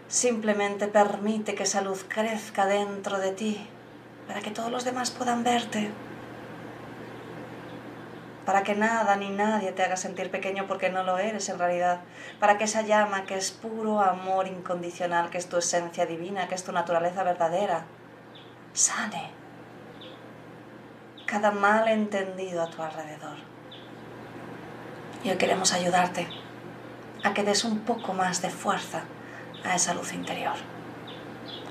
Simplemente 0.08 0.88
permite 0.88 1.54
que 1.54 1.62
esa 1.62 1.80
luz 1.80 2.04
crezca 2.06 2.66
dentro 2.66 3.18
de 3.18 3.32
ti 3.32 3.66
para 4.26 4.40
que 4.40 4.50
todos 4.50 4.70
los 4.70 4.84
demás 4.84 5.10
puedan 5.10 5.42
verte 5.42 5.90
para 8.44 8.62
que 8.62 8.74
nada 8.74 9.16
ni 9.16 9.30
nadie 9.30 9.72
te 9.72 9.82
haga 9.82 9.96
sentir 9.96 10.30
pequeño 10.30 10.66
porque 10.66 10.90
no 10.90 11.04
lo 11.04 11.18
eres 11.18 11.48
en 11.48 11.58
realidad, 11.58 12.00
para 12.40 12.58
que 12.58 12.64
esa 12.64 12.82
llama 12.82 13.24
que 13.24 13.36
es 13.36 13.52
puro 13.52 14.00
amor 14.00 14.46
incondicional, 14.46 15.30
que 15.30 15.38
es 15.38 15.48
tu 15.48 15.58
esencia 15.58 16.06
divina, 16.06 16.48
que 16.48 16.54
es 16.54 16.64
tu 16.64 16.72
naturaleza 16.72 17.22
verdadera, 17.22 17.84
sane 18.72 19.30
cada 21.26 21.50
mal 21.50 21.88
entendido 21.88 22.62
a 22.62 22.68
tu 22.68 22.82
alrededor. 22.82 23.36
Y 25.24 25.30
hoy 25.30 25.36
queremos 25.36 25.72
ayudarte 25.72 26.26
a 27.24 27.32
que 27.32 27.42
des 27.42 27.64
un 27.64 27.80
poco 27.80 28.12
más 28.12 28.42
de 28.42 28.50
fuerza 28.50 29.04
a 29.64 29.74
esa 29.74 29.94
luz 29.94 30.12
interior. 30.12 30.56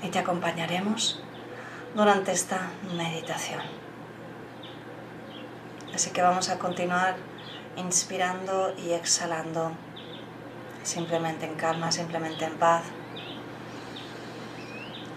Y 0.02 0.10
te 0.10 0.20
acompañaremos 0.20 1.22
durante 1.96 2.32
esta 2.32 2.72
meditación. 2.96 3.62
Así 5.94 6.10
que 6.12 6.22
vamos 6.22 6.50
a 6.50 6.58
continuar 6.58 7.16
inspirando 7.76 8.74
y 8.78 8.94
exhalando, 8.94 9.74
simplemente 10.84 11.46
en 11.46 11.56
calma, 11.56 11.92
simplemente 11.92 12.46
en 12.46 12.58
paz. 12.58 12.84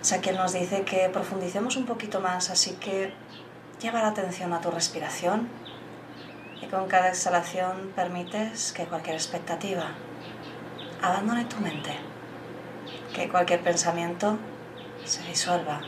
Saquiel 0.05 0.37
nos 0.37 0.53
dice 0.53 0.83
que 0.83 1.09
profundicemos 1.09 1.77
un 1.77 1.87
poquito 1.87 2.21
más, 2.21 2.51
así 2.51 2.73
que 2.73 3.15
lleva 3.81 4.03
la 4.03 4.09
atención 4.09 4.53
a 4.53 4.61
tu 4.61 4.71
respiración 4.71 5.49
Y 6.61 6.67
con 6.67 6.89
cada 6.89 7.09
exhalación 7.09 7.91
permites 7.97 8.75
que 8.75 8.85
cualquier 8.85 9.17
expectativa 9.17 9.93
abandone 11.01 11.47
tu 11.47 11.57
mente, 11.57 11.93
que 13.15 13.31
cualquier 13.31 13.63
pensamiento 13.63 14.37
se 15.07 15.23
disuelva, 15.23 15.81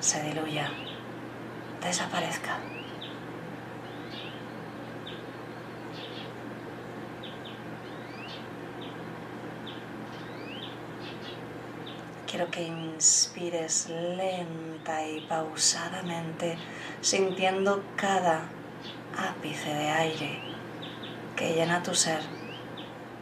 se 0.00 0.22
diluya, 0.24 0.70
desaparezca. 1.82 2.58
Quiero 12.38 12.52
que 12.52 12.62
inspires 12.62 13.88
lenta 13.88 15.04
y 15.04 15.26
pausadamente, 15.26 16.56
sintiendo 17.00 17.82
cada 17.96 18.42
ápice 19.18 19.74
de 19.74 19.90
aire 19.90 20.38
que 21.34 21.54
llena 21.54 21.82
tu 21.82 21.96
ser. 21.96 22.20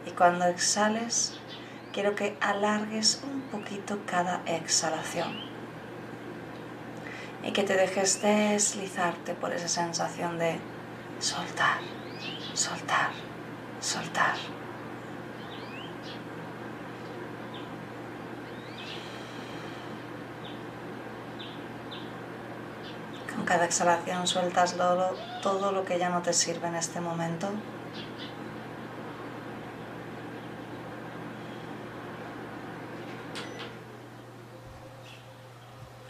Y 0.05 0.11
cuando 0.11 0.45
exhales, 0.45 1.39
quiero 1.93 2.13
que 2.13 2.37
alargues 2.41 3.23
un 3.23 3.41
poquito 3.49 3.97
cada 4.05 4.43
exhalación. 4.45 5.35
Y 7.43 7.53
que 7.53 7.63
te 7.63 7.75
dejes 7.75 8.21
deslizarte 8.21 9.33
por 9.33 9.51
esa 9.51 9.67
sensación 9.67 10.37
de 10.37 10.59
soltar, 11.19 11.79
soltar, 12.53 13.09
soltar. 13.79 14.56
Cada 23.47 23.63
exhalación 23.63 24.27
sueltas 24.27 24.75
todo 25.41 25.71
lo 25.71 25.85
que 25.85 25.97
ya 25.97 26.09
no 26.09 26.21
te 26.21 26.33
sirve 26.33 26.67
en 26.67 26.75
este 26.75 26.99
momento. 26.99 27.49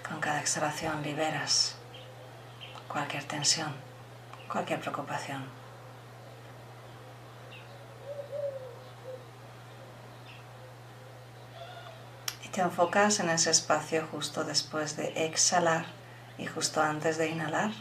Con 0.09 0.19
cada 0.19 0.39
exhalación 0.39 1.03
liberas 1.03 1.75
cualquier 2.87 3.23
tensión, 3.25 3.71
cualquier 4.51 4.79
preocupación. 4.79 5.45
Y 12.43 12.47
te 12.47 12.61
enfocas 12.61 13.19
en 13.19 13.29
ese 13.29 13.51
espacio 13.51 14.07
justo 14.11 14.43
después 14.43 14.97
de 14.97 15.25
exhalar 15.27 15.85
y 16.37 16.45
justo 16.45 16.81
antes 16.81 17.17
de 17.17 17.29
inhalar. 17.29 17.71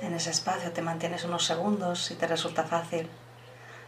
En 0.00 0.14
ese 0.14 0.30
espacio 0.30 0.72
te 0.72 0.82
mantienes 0.82 1.24
unos 1.24 1.44
segundos 1.44 2.04
si 2.04 2.14
te 2.14 2.26
resulta 2.26 2.64
fácil. 2.64 3.08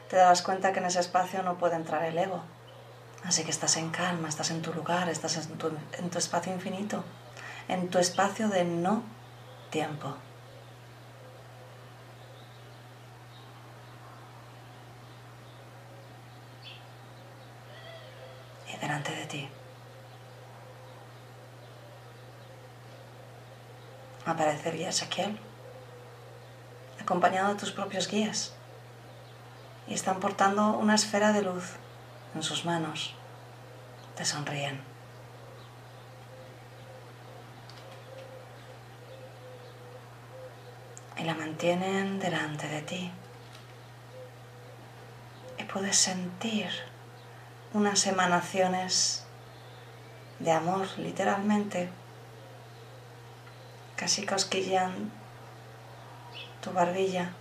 Te 0.08 0.16
das 0.16 0.42
cuenta 0.42 0.72
que 0.72 0.78
en 0.78 0.86
ese 0.86 1.00
espacio 1.00 1.42
no 1.42 1.58
puede 1.58 1.76
entrar 1.76 2.02
el 2.04 2.16
ego. 2.16 2.42
Así 3.24 3.44
que 3.44 3.50
estás 3.50 3.76
en 3.76 3.90
calma, 3.90 4.28
estás 4.28 4.50
en 4.50 4.62
tu 4.62 4.72
lugar, 4.72 5.08
estás 5.08 5.36
en 5.36 5.58
tu, 5.58 5.70
en 5.98 6.10
tu 6.10 6.18
espacio 6.18 6.52
infinito, 6.52 7.04
en 7.68 7.88
tu 7.88 7.98
espacio 7.98 8.48
de 8.48 8.64
no 8.64 9.02
tiempo. 9.70 10.16
Delante 18.76 19.14
de 19.14 19.26
ti. 19.26 19.48
Aparecería 24.26 24.90
Shaquiel, 24.90 25.38
acompañado 27.00 27.54
de 27.54 27.60
tus 27.60 27.72
propios 27.72 28.08
guías, 28.08 28.52
y 29.86 29.94
están 29.94 30.20
portando 30.20 30.72
una 30.72 30.94
esfera 30.94 31.32
de 31.32 31.42
luz 31.42 31.76
en 32.34 32.42
sus 32.42 32.66
manos. 32.66 33.14
Te 34.16 34.24
sonríen. 34.24 34.80
Y 41.16 41.24
la 41.24 41.34
mantienen 41.34 42.20
delante 42.20 42.68
de 42.68 42.82
ti. 42.82 43.10
Y 45.56 45.64
puedes 45.64 45.96
sentir 45.96 46.68
unas 47.74 48.06
emanaciones 48.06 49.24
de 50.38 50.52
amor, 50.52 50.86
literalmente. 50.98 51.90
Casi 53.96 54.24
cosquillan 54.24 55.10
tu 56.60 56.72
barbilla. 56.72 57.32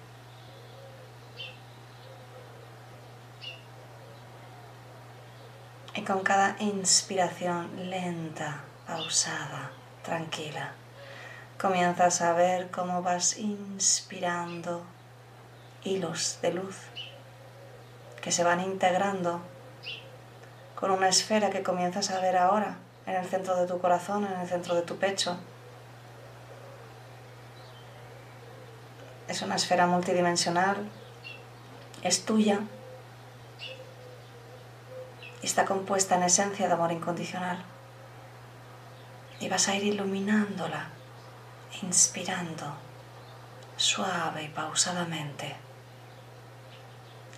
Y 5.93 6.01
con 6.01 6.21
cada 6.21 6.55
inspiración 6.59 7.89
lenta, 7.89 8.61
pausada, 8.85 9.71
tranquila, 10.03 10.73
comienzas 11.59 12.21
a 12.21 12.33
ver 12.33 12.69
cómo 12.69 13.01
vas 13.01 13.37
inspirando 13.37 14.83
hilos 15.83 16.37
de 16.41 16.53
luz 16.53 16.77
que 18.21 18.31
se 18.31 18.43
van 18.43 18.59
integrando 18.59 19.41
con 20.79 20.91
una 20.91 21.09
esfera 21.09 21.49
que 21.49 21.63
comienzas 21.63 22.11
a 22.11 22.19
ver 22.19 22.37
ahora 22.37 22.77
en 23.07 23.15
el 23.15 23.25
centro 23.25 23.55
de 23.55 23.65
tu 23.65 23.79
corazón, 23.79 24.25
en 24.25 24.39
el 24.39 24.47
centro 24.47 24.75
de 24.75 24.83
tu 24.83 24.97
pecho. 24.97 25.35
Es 29.27 29.41
una 29.41 29.55
esfera 29.55 29.87
multidimensional, 29.87 30.87
es 32.03 32.25
tuya 32.25 32.59
y 35.41 35.45
está 35.45 35.65
compuesta 35.65 36.15
en 36.15 36.23
esencia 36.23 36.67
de 36.67 36.73
amor 36.73 36.91
incondicional. 36.91 37.57
Y 39.39 39.49
vas 39.49 39.67
a 39.67 39.75
ir 39.75 39.83
iluminándola, 39.83 40.89
inspirando 41.81 42.73
suave 43.77 44.43
y 44.43 44.47
pausadamente, 44.49 45.55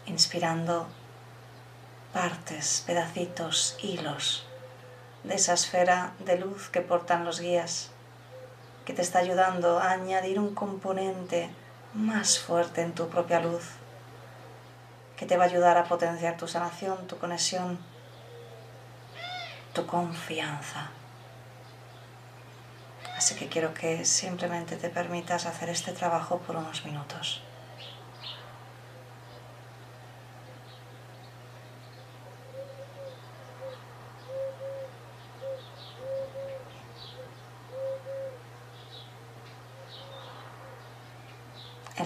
inspirando 0.08 0.88
partes, 2.14 2.84
pedacitos, 2.86 3.78
hilos 3.82 4.46
de 5.24 5.36
esa 5.36 5.54
esfera 5.54 6.14
de 6.20 6.38
luz 6.38 6.70
que 6.70 6.82
portan 6.82 7.26
los 7.26 7.40
guías, 7.40 7.92
que 8.86 8.94
te 8.94 9.02
está 9.02 9.20
ayudando 9.20 9.80
a 9.80 9.92
añadir 9.92 10.40
un 10.40 10.56
componente 10.56 11.50
más 11.94 12.40
fuerte 12.40 12.82
en 12.82 12.94
tu 12.94 13.10
propia 13.10 13.40
luz, 13.40 13.66
que 15.18 15.26
te 15.26 15.38
va 15.38 15.44
a 15.44 15.48
ayudar 15.48 15.78
a 15.78 15.84
potenciar 15.84 16.38
tu 16.38 16.48
sanación, 16.48 17.08
tu 17.08 17.18
conexión, 17.18 17.78
tu 19.74 19.86
confianza. 19.86 20.90
Así 23.18 23.36
que 23.36 23.50
quiero 23.50 23.74
que 23.74 24.06
simplemente 24.06 24.78
te 24.78 24.90
permitas 24.90 25.46
hacer 25.46 25.70
este 25.70 25.92
trabajo 25.92 26.40
por 26.40 26.56
unos 26.56 26.86
minutos. 26.86 27.44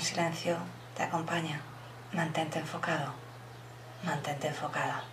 Silencio 0.04 0.58
te 0.96 1.04
acompaña. 1.04 1.62
Mantente 2.12 2.60
enfocado. 2.60 3.14
Mantente 4.04 4.48
enfocada. 4.48 5.04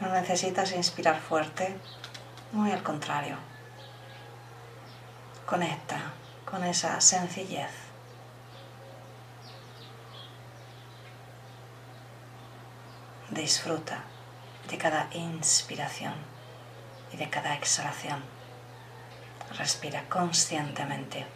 No 0.00 0.08
necesitas 0.08 0.72
inspirar 0.72 1.20
fuerte, 1.20 1.76
muy 2.52 2.72
al 2.72 2.82
contrario. 2.82 3.36
Conecta 5.44 6.00
con 6.44 6.64
esa 6.64 7.00
sencillez. 7.00 7.70
Disfruta 13.28 14.02
de 14.70 14.78
cada 14.78 15.08
inspiración 15.12 16.14
y 17.12 17.16
de 17.16 17.28
cada 17.28 17.54
exhalación. 17.54 18.22
Respira 19.58 20.08
conscientemente. 20.08 21.26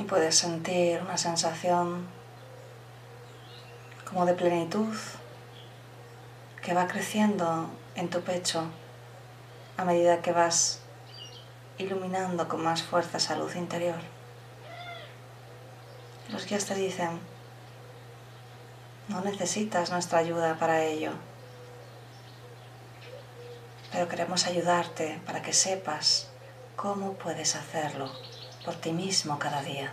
Y 0.00 0.04
puedes 0.04 0.34
sentir 0.34 1.02
una 1.02 1.18
sensación 1.18 2.06
como 4.08 4.24
de 4.24 4.32
plenitud 4.32 4.96
que 6.62 6.72
va 6.72 6.86
creciendo 6.86 7.68
en 7.94 8.08
tu 8.08 8.22
pecho 8.22 8.64
a 9.76 9.84
medida 9.84 10.22
que 10.22 10.32
vas 10.32 10.80
iluminando 11.76 12.48
con 12.48 12.64
más 12.64 12.82
fuerza 12.82 13.18
esa 13.18 13.36
luz 13.36 13.56
interior. 13.56 13.98
Los 16.30 16.46
guías 16.46 16.64
te 16.64 16.74
dicen, 16.76 17.20
no 19.08 19.20
necesitas 19.20 19.90
nuestra 19.90 20.20
ayuda 20.20 20.58
para 20.58 20.82
ello, 20.82 21.12
pero 23.92 24.08
queremos 24.08 24.46
ayudarte 24.46 25.20
para 25.26 25.42
que 25.42 25.52
sepas 25.52 26.30
cómo 26.74 27.12
puedes 27.12 27.54
hacerlo 27.54 28.10
por 28.64 28.74
ti 28.74 28.92
mismo 28.92 29.38
cada 29.38 29.62
día. 29.62 29.92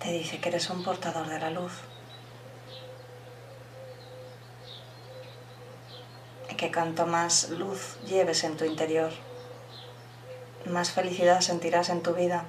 Te 0.00 0.12
dice 0.12 0.40
que 0.40 0.48
eres 0.48 0.70
un 0.70 0.82
portador 0.82 1.28
de 1.28 1.38
la 1.38 1.50
luz. 1.50 1.72
Y 6.48 6.54
que 6.54 6.72
cuanto 6.72 7.06
más 7.06 7.50
luz 7.50 7.98
lleves 8.06 8.44
en 8.44 8.56
tu 8.56 8.64
interior, 8.64 9.12
más 10.66 10.90
felicidad 10.90 11.40
sentirás 11.40 11.90
en 11.90 12.02
tu 12.02 12.14
vida 12.14 12.44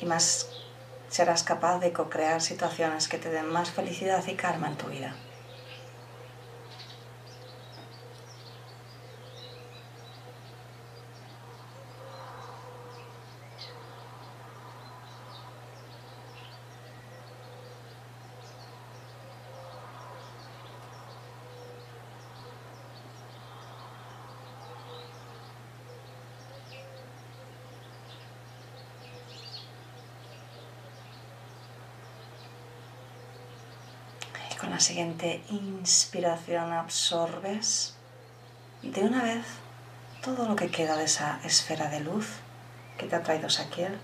y 0.00 0.06
más 0.06 0.59
serás 1.10 1.42
capaz 1.42 1.78
de 1.80 1.92
co-crear 1.92 2.40
situaciones 2.40 3.08
que 3.08 3.18
te 3.18 3.30
den 3.30 3.50
más 3.50 3.70
felicidad 3.70 4.26
y 4.26 4.34
calma 4.34 4.68
en 4.68 4.76
tu 4.76 4.86
vida. 4.86 5.14
Con 34.70 34.76
la 34.76 34.84
siguiente 34.84 35.42
inspiración 35.50 36.72
absorbes 36.72 37.96
de 38.82 39.00
una 39.00 39.24
vez 39.24 39.44
todo 40.22 40.46
lo 40.46 40.54
que 40.54 40.70
queda 40.70 40.96
de 40.96 41.06
esa 41.06 41.40
esfera 41.42 41.90
de 41.90 41.98
luz 41.98 42.28
que 42.96 43.06
te 43.06 43.16
ha 43.16 43.22
traído 43.24 43.50
Saquiel. 43.50 43.98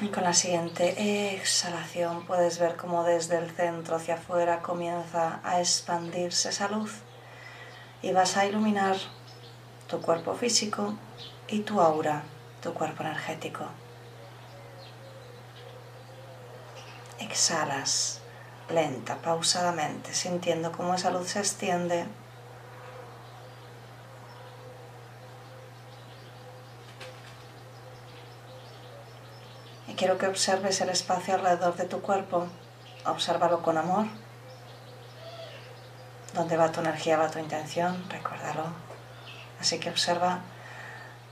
Y 0.00 0.08
con 0.08 0.24
la 0.24 0.34
siguiente 0.34 1.36
exhalación 1.36 2.26
puedes 2.26 2.58
ver 2.58 2.74
cómo 2.74 3.04
desde 3.04 3.38
el 3.38 3.52
centro 3.52 3.94
hacia 3.94 4.14
afuera 4.14 4.62
comienza 4.62 5.38
a 5.44 5.60
expandirse 5.60 6.48
esa 6.48 6.66
luz 6.66 7.04
y 8.02 8.12
vas 8.12 8.36
a 8.36 8.46
iluminar 8.46 8.96
tu 9.88 10.00
cuerpo 10.00 10.34
físico 10.34 10.94
y 11.48 11.60
tu 11.60 11.80
aura, 11.80 12.22
tu 12.62 12.72
cuerpo 12.72 13.02
energético. 13.02 13.64
Exhalas 17.18 18.20
lenta, 18.70 19.16
pausadamente, 19.16 20.14
sintiendo 20.14 20.72
cómo 20.72 20.94
esa 20.94 21.10
luz 21.10 21.28
se 21.28 21.40
extiende. 21.40 22.06
Y 29.88 29.94
quiero 29.94 30.18
que 30.18 30.26
observes 30.26 30.80
el 30.80 30.90
espacio 30.90 31.34
alrededor 31.34 31.74
de 31.76 31.84
tu 31.84 32.00
cuerpo. 32.00 32.46
Obsérvalo 33.04 33.62
con 33.62 33.76
amor. 33.76 34.06
Donde 36.34 36.56
va 36.56 36.70
tu 36.70 36.80
energía, 36.80 37.16
va 37.16 37.30
tu 37.30 37.38
intención, 37.38 38.04
recuérdalo. 38.08 38.66
Así 39.60 39.78
que 39.78 39.90
observa 39.90 40.40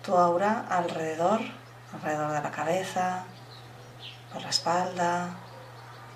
tu 0.02 0.16
aura 0.16 0.66
alrededor, 0.68 1.40
alrededor 1.94 2.32
de 2.32 2.42
la 2.42 2.50
cabeza, 2.50 3.24
por 4.32 4.42
la 4.42 4.50
espalda, 4.50 5.37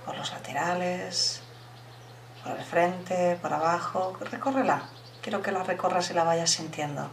por 0.05 0.17
los 0.17 0.31
laterales, 0.33 1.43
por 2.43 2.57
el 2.59 2.65
frente, 2.65 3.39
por 3.41 3.53
abajo. 3.53 4.17
Recórrela. 4.21 4.83
Quiero 5.23 5.43
que 5.43 5.53
la 5.53 5.63
recorras 5.63 6.11
y 6.11 6.15
la 6.15 6.25
vayas 6.25 6.51
sintiendo. 6.51 7.09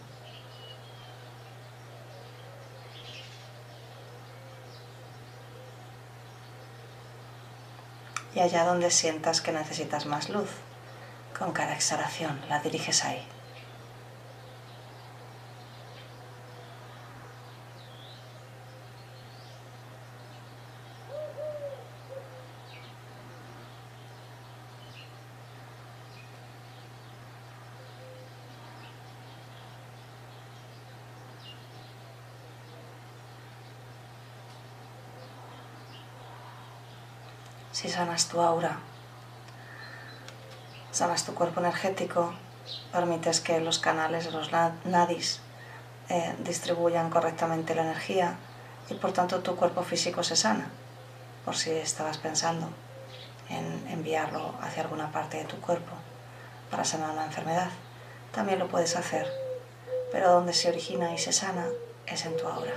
Y 8.34 8.40
allá 8.40 8.64
donde 8.64 8.90
sientas 8.90 9.42
que 9.42 9.52
necesitas 9.52 10.06
más 10.06 10.30
luz, 10.30 10.50
con 11.40 11.54
cada 11.54 11.74
exhalación 11.74 12.38
la 12.50 12.60
diriges 12.60 13.06
ahí. 13.06 13.26
Si 37.72 37.88
sanas 37.88 38.28
tu 38.28 38.42
aura, 38.42 38.80
sanas 41.00 41.24
tu 41.24 41.34
cuerpo 41.34 41.62
energético, 41.62 42.34
permites 42.92 43.40
que 43.40 43.62
los 43.62 43.80
canales 43.80 44.26
de 44.26 44.32
los 44.32 44.52
nadis 44.52 45.40
eh, 46.10 46.36
distribuyan 46.40 47.10
correctamente 47.10 47.74
la 47.74 47.84
energía 47.84 48.36
y 48.90 48.96
por 48.96 49.14
tanto 49.14 49.40
tu 49.40 49.56
cuerpo 49.56 49.82
físico 49.82 50.24
se 50.24 50.36
sana, 50.36 50.68
por 51.46 51.56
si 51.56 51.72
estabas 51.72 52.18
pensando 52.18 52.68
en 53.48 53.88
enviarlo 53.88 54.56
hacia 54.62 54.84
alguna 54.84 55.10
parte 55.10 55.38
de 55.38 55.46
tu 55.46 55.56
cuerpo 55.62 55.94
para 56.70 56.84
sanar 56.84 57.12
una 57.12 57.28
enfermedad. 57.28 57.70
También 58.34 58.60
lo 58.60 58.68
puedes 58.68 58.98
hacer, 58.98 59.26
pero 60.12 60.34
donde 60.34 60.52
se 60.52 60.68
origina 60.68 61.14
y 61.14 61.18
se 61.18 61.32
sana 61.32 61.66
es 62.08 62.26
en 62.26 62.36
tu 62.36 62.46
aura. 62.46 62.74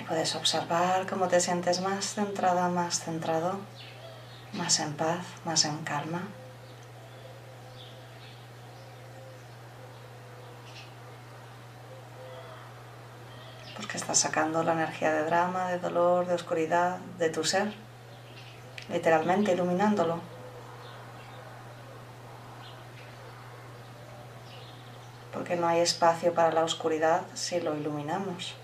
Y 0.00 0.02
puedes 0.20 0.36
observar 0.36 1.06
cómo 1.08 1.28
te 1.28 1.40
sientes 1.40 1.80
más 1.80 2.12
centrada, 2.12 2.68
más 2.68 3.00
centrado, 3.00 3.58
más 4.52 4.78
en 4.78 4.92
paz, 4.92 5.24
más 5.46 5.64
en 5.64 5.78
calma. 5.78 6.28
Porque 13.74 13.96
estás 13.96 14.18
sacando 14.18 14.62
la 14.62 14.74
energía 14.74 15.10
de 15.10 15.24
drama, 15.24 15.70
de 15.70 15.78
dolor, 15.78 16.26
de 16.26 16.34
oscuridad, 16.34 16.98
de 17.16 17.30
tu 17.30 17.42
ser, 17.42 17.72
literalmente 18.90 19.52
iluminándolo. 19.52 20.20
Porque 25.32 25.56
no 25.56 25.66
hay 25.66 25.80
espacio 25.80 26.34
para 26.34 26.52
la 26.52 26.62
oscuridad 26.62 27.22
si 27.32 27.58
lo 27.62 27.74
iluminamos. 27.74 28.54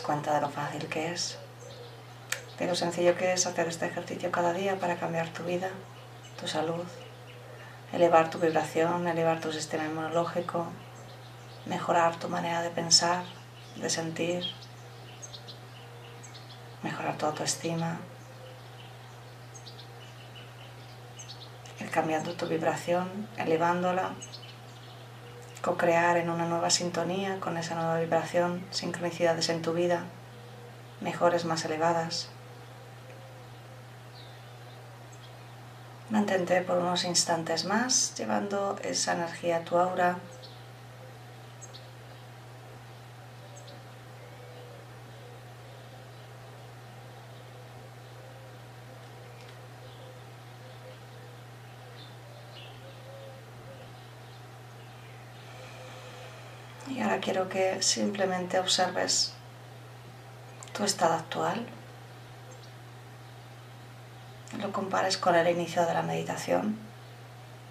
Cuenta 0.00 0.34
de 0.34 0.40
lo 0.40 0.48
fácil 0.48 0.86
que 0.88 1.12
es, 1.12 1.38
de 2.58 2.66
lo 2.66 2.74
sencillo 2.74 3.16
que 3.16 3.32
es 3.32 3.46
hacer 3.46 3.68
este 3.68 3.86
ejercicio 3.86 4.30
cada 4.30 4.52
día 4.52 4.78
para 4.78 4.96
cambiar 4.96 5.28
tu 5.28 5.44
vida, 5.44 5.70
tu 6.40 6.48
salud, 6.48 6.84
elevar 7.92 8.30
tu 8.30 8.38
vibración, 8.38 9.06
elevar 9.08 9.40
tu 9.40 9.52
sistema 9.52 9.84
inmunológico, 9.84 10.66
mejorar 11.66 12.16
tu 12.16 12.28
manera 12.28 12.62
de 12.62 12.70
pensar, 12.70 13.24
de 13.76 13.90
sentir, 13.90 14.44
mejorar 16.82 17.16
tu 17.18 17.26
autoestima, 17.26 17.98
ir 21.80 21.90
cambiando 21.90 22.34
tu 22.34 22.46
vibración, 22.46 23.28
elevándola, 23.36 24.14
co-crear 25.66 26.16
en 26.16 26.30
una 26.30 26.46
nueva 26.46 26.70
sintonía 26.70 27.40
con 27.40 27.56
esa 27.56 27.74
nueva 27.74 27.98
vibración, 27.98 28.64
sincronicidades 28.70 29.48
en 29.48 29.62
tu 29.62 29.72
vida, 29.72 30.04
mejores, 31.00 31.44
más 31.44 31.64
elevadas. 31.64 32.28
Mantente 36.08 36.60
por 36.60 36.78
unos 36.78 37.02
instantes 37.02 37.64
más 37.64 38.14
llevando 38.16 38.76
esa 38.84 39.14
energía 39.14 39.56
a 39.56 39.64
tu 39.64 39.76
aura. 39.76 40.18
Y 56.88 57.00
ahora 57.00 57.15
quiero 57.26 57.48
que 57.48 57.82
simplemente 57.82 58.60
observes 58.60 59.32
tu 60.72 60.84
estado 60.84 61.14
actual. 61.14 61.66
Lo 64.60 64.70
compares 64.70 65.18
con 65.18 65.34
el 65.34 65.48
inicio 65.48 65.84
de 65.84 65.92
la 65.92 66.02
meditación. 66.02 66.78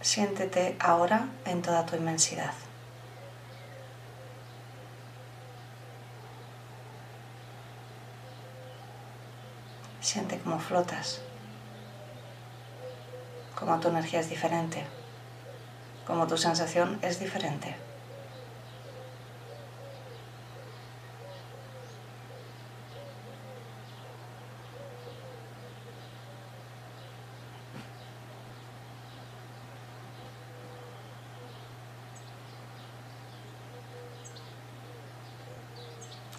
Siéntete 0.02 0.76
ahora 0.78 1.30
en 1.46 1.62
toda 1.62 1.86
tu 1.86 1.96
inmensidad. 1.96 2.52
Siente 10.02 10.38
cómo 10.40 10.60
flotas, 10.60 11.22
cómo 13.58 13.80
tu 13.80 13.88
energía 13.88 14.20
es 14.20 14.30
diferente, 14.30 14.84
cómo 16.06 16.28
tu 16.28 16.38
sensación 16.38 17.00
es 17.02 17.22
diferente. 17.22 17.78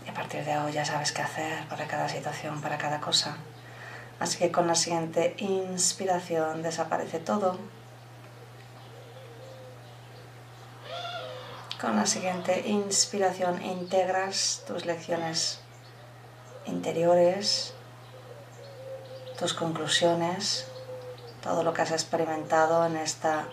Y 0.06 0.08
a 0.08 0.14
ya 0.68 0.84
sabes 0.84 1.12
qué 1.12 1.22
hacer 1.22 1.66
para 1.68 1.86
cada 1.86 2.08
situación, 2.08 2.60
para 2.60 2.78
cada 2.78 3.00
cosa. 3.00 3.36
Así 4.18 4.38
que 4.38 4.50
con 4.50 4.66
la 4.66 4.74
siguiente 4.74 5.34
inspiración 5.38 6.62
desaparece 6.62 7.18
todo. 7.18 7.58
Con 11.80 11.96
la 11.96 12.06
siguiente 12.06 12.68
inspiración 12.68 13.62
integras 13.62 14.64
tus 14.66 14.86
lecciones 14.86 15.60
interiores, 16.64 17.74
tus 19.38 19.52
conclusiones, 19.52 20.66
todo 21.42 21.62
lo 21.62 21.74
que 21.74 21.82
has 21.82 21.92
experimentado 21.92 22.86
en 22.86 22.96
esta 22.96 23.48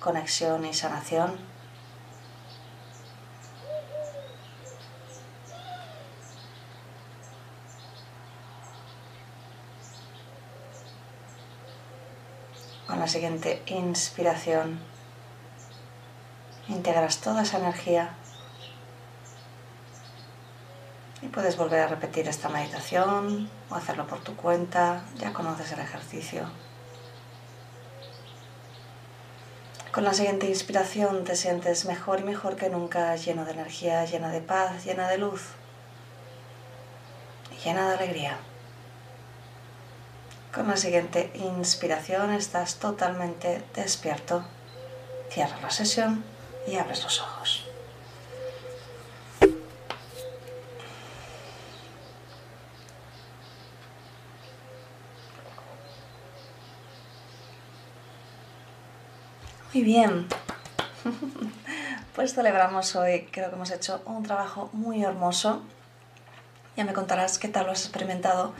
conexión 0.00 0.64
y 0.64 0.74
sanación. 0.74 1.38
La 13.00 13.08
siguiente 13.08 13.62
inspiración 13.64 14.78
integras 16.68 17.22
toda 17.22 17.42
esa 17.42 17.56
energía 17.56 18.10
y 21.22 21.28
puedes 21.28 21.56
volver 21.56 21.80
a 21.80 21.86
repetir 21.88 22.28
esta 22.28 22.50
meditación 22.50 23.48
o 23.70 23.74
hacerlo 23.74 24.06
por 24.06 24.20
tu 24.20 24.36
cuenta, 24.36 25.02
ya 25.16 25.32
conoces 25.32 25.72
el 25.72 25.80
ejercicio. 25.80 26.42
Con 29.92 30.04
la 30.04 30.12
siguiente 30.12 30.46
inspiración 30.46 31.24
te 31.24 31.36
sientes 31.36 31.86
mejor 31.86 32.20
y 32.20 32.24
mejor 32.24 32.56
que 32.56 32.68
nunca, 32.68 33.16
lleno 33.16 33.46
de 33.46 33.52
energía, 33.52 34.04
llena 34.04 34.30
de 34.30 34.42
paz, 34.42 34.84
llena 34.84 35.08
de 35.08 35.16
luz 35.16 35.48
y 37.50 37.64
llena 37.64 37.88
de 37.88 37.94
alegría. 37.94 38.38
Con 40.54 40.66
la 40.66 40.76
siguiente 40.76 41.30
inspiración 41.34 42.32
estás 42.32 42.76
totalmente 42.80 43.62
despierto. 43.74 44.44
Cierra 45.30 45.60
la 45.60 45.70
sesión 45.70 46.24
y 46.66 46.74
abres 46.74 47.04
los 47.04 47.20
ojos. 47.20 47.66
Muy 59.72 59.82
bien. 59.84 60.26
Pues 62.14 62.34
celebramos 62.34 62.96
hoy, 62.96 63.28
creo 63.30 63.48
que 63.48 63.54
hemos 63.54 63.70
hecho 63.70 64.02
un 64.04 64.24
trabajo 64.24 64.68
muy 64.74 65.02
hermoso. 65.02 65.62
Ya 66.76 66.84
me 66.84 66.92
contarás 66.92 67.38
qué 67.38 67.48
tal 67.48 67.64
lo 67.64 67.72
has 67.72 67.82
experimentado. 67.82 68.52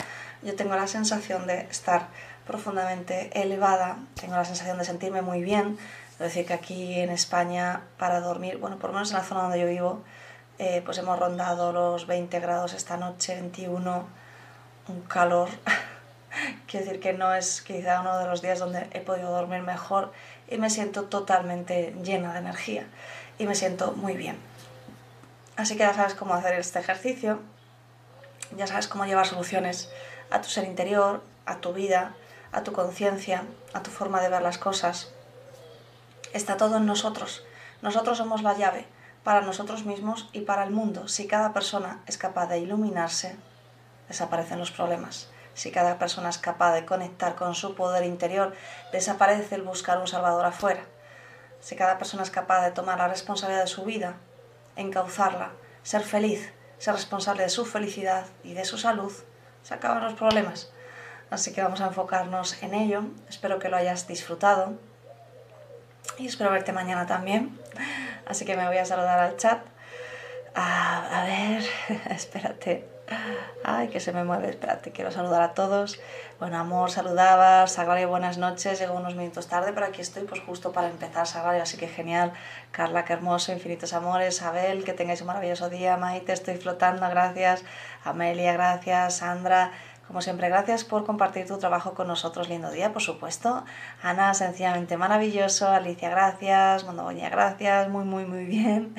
Yo 0.42 0.57
tengo 0.57 0.74
la 0.74 0.87
sensación 0.87 1.46
de 1.46 1.61
estar 1.70 2.09
profundamente 2.46 3.31
elevada, 3.40 3.98
tengo 4.18 4.37
la 4.37 4.44
sensación 4.44 4.79
de 4.79 4.85
sentirme 4.85 5.22
muy 5.22 5.42
bien. 5.42 5.79
Es 6.12 6.18
decir, 6.18 6.46
que 6.46 6.55
aquí 6.55 6.98
en 6.98 7.11
España 7.11 7.83
para 7.98 8.20
dormir, 8.20 8.59
bueno, 8.59 8.79
por 8.79 8.90
lo 8.90 8.94
menos 8.94 9.11
en 9.11 9.18
la 9.18 9.24
zona 9.24 9.42
donde 9.42 9.61
yo 9.61 9.66
vivo, 9.66 10.03
eh, 10.59 10.83
pues 10.85 10.98
hemos 10.98 11.18
rondado 11.18 11.72
los 11.72 12.07
20 12.07 12.40
grados 12.40 12.74
esta 12.74 12.96
noche, 12.96 13.35
21, 13.35 14.07
un 14.88 15.00
calor. 15.03 15.48
Quiero 16.66 16.87
decir 16.87 17.00
que 17.00 17.12
no 17.12 17.35
es 17.35 17.62
quizá 17.62 18.00
uno 18.00 18.18
de 18.18 18.26
los 18.26 18.42
días 18.42 18.59
donde 18.59 18.88
he 18.92 19.00
podido 19.00 19.31
dormir 19.31 19.62
mejor 19.62 20.12
y 20.48 20.59
me 20.59 20.70
siento 20.70 21.05
totalmente 21.05 21.94
llena 22.03 22.33
de 22.33 22.40
energía 22.40 22.87
y 23.38 23.46
me 23.46 23.55
siento 23.55 23.92
muy 23.92 24.14
bien. 24.14 24.38
Así 25.57 25.74
que 25.74 25.81
ya 25.81 25.94
sabes 25.94 26.14
cómo 26.14 26.35
hacer 26.35 26.55
este 26.55 26.79
ejercicio, 26.79 27.40
ya 28.57 28.66
sabes 28.66 28.88
cómo 28.88 29.05
llevar 29.07 29.26
soluciones 29.26 29.90
a 30.31 30.40
tu 30.40 30.49
ser 30.49 30.64
interior, 30.64 31.23
a 31.47 31.57
tu 31.57 31.73
vida, 31.73 32.14
a 32.53 32.62
tu 32.62 32.73
conciencia, 32.73 33.45
a 33.73 33.83
tu 33.83 33.90
forma 33.90 34.21
de 34.21 34.29
ver 34.29 34.43
las 34.43 34.59
cosas. 34.59 35.12
Está 36.33 36.57
todo 36.57 36.77
en 36.77 36.87
nosotros. 36.87 37.45
Nosotros 37.83 38.19
somos 38.19 38.43
la 38.43 38.57
llave 38.57 38.87
para 39.25 39.40
nosotros 39.40 39.85
mismos 39.85 40.29
y 40.33 40.43
para 40.43 40.64
el 40.64 40.71
mundo. 40.71 41.09
Si 41.09 41.27
cada 41.27 41.53
persona 41.53 42.03
es 42.07 42.19
capaz 42.19 42.47
de 42.47 42.59
iluminarse, 42.59 43.37
desaparecen 44.09 44.59
los 44.59 44.71
problemas. 44.71 45.29
Si 45.55 45.71
cada 45.71 45.99
persona 45.99 46.31
es 46.31 46.38
capaz 46.38 46.75
de 46.75 46.87
conectar 46.87 47.35
con 47.35 47.55
su 47.55 47.75
poder 47.75 48.05
interior, 48.05 48.55
desaparece 48.93 49.57
el 49.57 49.62
buscar 49.62 49.99
un 49.99 50.07
salvador 50.07 50.47
afuera. 50.47 50.83
Si 51.61 51.77
cada 51.77 51.99
persona 51.99 52.23
es 52.23 52.31
capaz 52.31 52.64
de 52.64 52.71
tomar 52.71 52.99
la 52.99 53.09
responsabilidad 53.09 53.62
de 53.62 53.66
su 53.66 53.85
vida, 53.85 54.14
encauzarla, 54.77 55.51
ser 55.83 56.03
feliz, 56.03 56.53
ser 56.79 56.95
responsable 56.95 57.43
de 57.43 57.51
su 57.51 57.66
felicidad 57.66 58.27
y 58.43 58.55
de 58.55 58.64
su 58.64 58.79
salud, 58.79 59.12
se 59.62 59.75
acaban 59.75 60.03
los 60.03 60.14
problemas. 60.14 60.73
Así 61.31 61.53
que 61.53 61.62
vamos 61.62 61.81
a 61.81 61.87
enfocarnos 61.87 62.62
en 62.62 62.75
ello. 62.75 63.03
Espero 63.29 63.59
que 63.59 63.68
lo 63.68 63.77
hayas 63.77 64.07
disfrutado. 64.07 64.75
Y 66.18 66.27
espero 66.27 66.51
verte 66.51 66.73
mañana 66.73 67.07
también. 67.07 67.59
Así 68.27 68.44
que 68.44 68.57
me 68.57 68.66
voy 68.66 68.79
a 68.79 68.85
saludar 68.85 69.18
al 69.18 69.37
chat. 69.37 69.61
A, 70.55 71.20
a 71.20 71.25
ver, 71.25 71.64
espérate. 72.11 73.00
Ay, 73.64 73.88
que 73.88 74.01
se 74.01 74.12
me 74.12 74.25
mueve, 74.25 74.51
espérate, 74.51 74.92
quiero 74.92 75.11
saludar 75.11 75.42
a 75.42 75.55
todos. 75.55 76.01
Bueno, 76.38 76.59
amor, 76.59 76.90
saludaba, 76.90 77.66
Sagrario, 77.66 78.09
buenas 78.09 78.38
noches, 78.38 78.79
llego 78.79 78.94
unos 78.94 79.14
minutos 79.14 79.49
tarde, 79.49 79.73
pero 79.73 79.87
aquí 79.87 80.01
estoy 80.01 80.25
pues 80.25 80.40
justo 80.40 80.73
para 80.73 80.88
empezar 80.88 81.27
Sagrario, 81.27 81.62
así 81.62 81.77
que 81.77 81.88
genial. 81.88 82.33
Carla, 82.70 83.05
qué 83.05 83.12
hermoso, 83.12 83.53
infinitos 83.53 83.92
amores. 83.92 84.42
Abel, 84.42 84.85
que 84.85 84.92
tengáis 84.92 85.20
un 85.20 85.27
maravilloso 85.27 85.68
día. 85.68 85.96
Maite, 85.96 86.33
estoy 86.33 86.57
flotando, 86.57 87.09
gracias. 87.11 87.64
Amelia, 88.05 88.53
gracias. 88.53 89.18
Sandra, 89.18 89.73
como 90.07 90.23
siempre, 90.23 90.49
gracias 90.49 90.85
por 90.85 91.05
compartir 91.05 91.46
tu 91.46 91.59
trabajo 91.59 91.94
con 91.94 92.09
nosotros. 92.09 92.49
Lindo 92.49 92.70
día, 92.70 92.92
por 92.92 93.03
supuesto. 93.03 93.64
Ana, 94.03 94.35
sencillamente 94.35 94.96
maravilloso. 94.96 95.68
Alicia, 95.68 96.11
gracias. 96.11 96.85
Mondogoña, 96.85 97.29
gracias. 97.29 97.88
Muy, 97.88 98.05
muy, 98.05 98.25
muy 98.25 98.44
bien. 98.44 98.94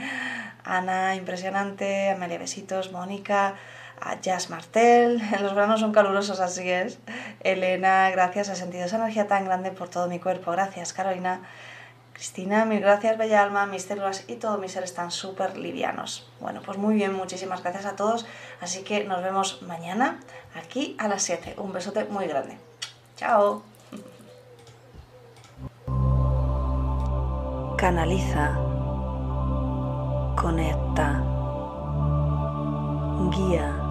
Ana, 0.63 1.15
impresionante, 1.15 2.11
Amelia 2.11 2.37
Besitos, 2.37 2.91
Mónica, 2.91 3.55
a 4.01 4.19
Jazz 4.19 4.49
Martel, 4.49 5.21
los 5.41 5.53
veranos 5.53 5.79
son 5.79 5.93
calurosos, 5.93 6.39
así 6.39 6.69
es. 6.69 6.99
Elena, 7.41 8.09
gracias, 8.09 8.49
he 8.49 8.55
sentido 8.55 8.85
esa 8.85 8.97
energía 8.97 9.27
tan 9.27 9.45
grande 9.45 9.71
por 9.71 9.89
todo 9.89 10.07
mi 10.07 10.19
cuerpo, 10.19 10.51
gracias 10.51 10.91
Carolina. 10.91 11.41
Cristina, 12.13 12.65
mil 12.65 12.81
gracias, 12.81 13.17
bella 13.17 13.41
alma, 13.41 13.65
mis 13.65 13.83
células 13.83 14.25
y 14.27 14.35
todo 14.35 14.59
mi 14.59 14.69
ser 14.69 14.83
están 14.83 15.09
súper 15.09 15.57
livianos. 15.57 16.29
Bueno, 16.39 16.61
pues 16.63 16.77
muy 16.77 16.93
bien, 16.93 17.13
muchísimas 17.13 17.63
gracias 17.63 17.85
a 17.87 17.95
todos. 17.95 18.27
Así 18.59 18.83
que 18.83 19.03
nos 19.05 19.23
vemos 19.23 19.63
mañana 19.63 20.19
aquí 20.53 20.95
a 20.99 21.07
las 21.07 21.23
7. 21.23 21.55
Un 21.57 21.73
besote 21.73 22.05
muy 22.05 22.27
grande. 22.27 22.57
Chao. 23.15 23.63
Canaliza. 27.75 28.53
Conecta. 30.35 31.23
Guía 33.31 33.90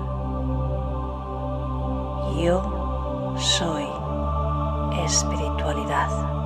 Yo 2.37 3.35
soy 3.37 3.85
espiritualidad. 5.03 6.40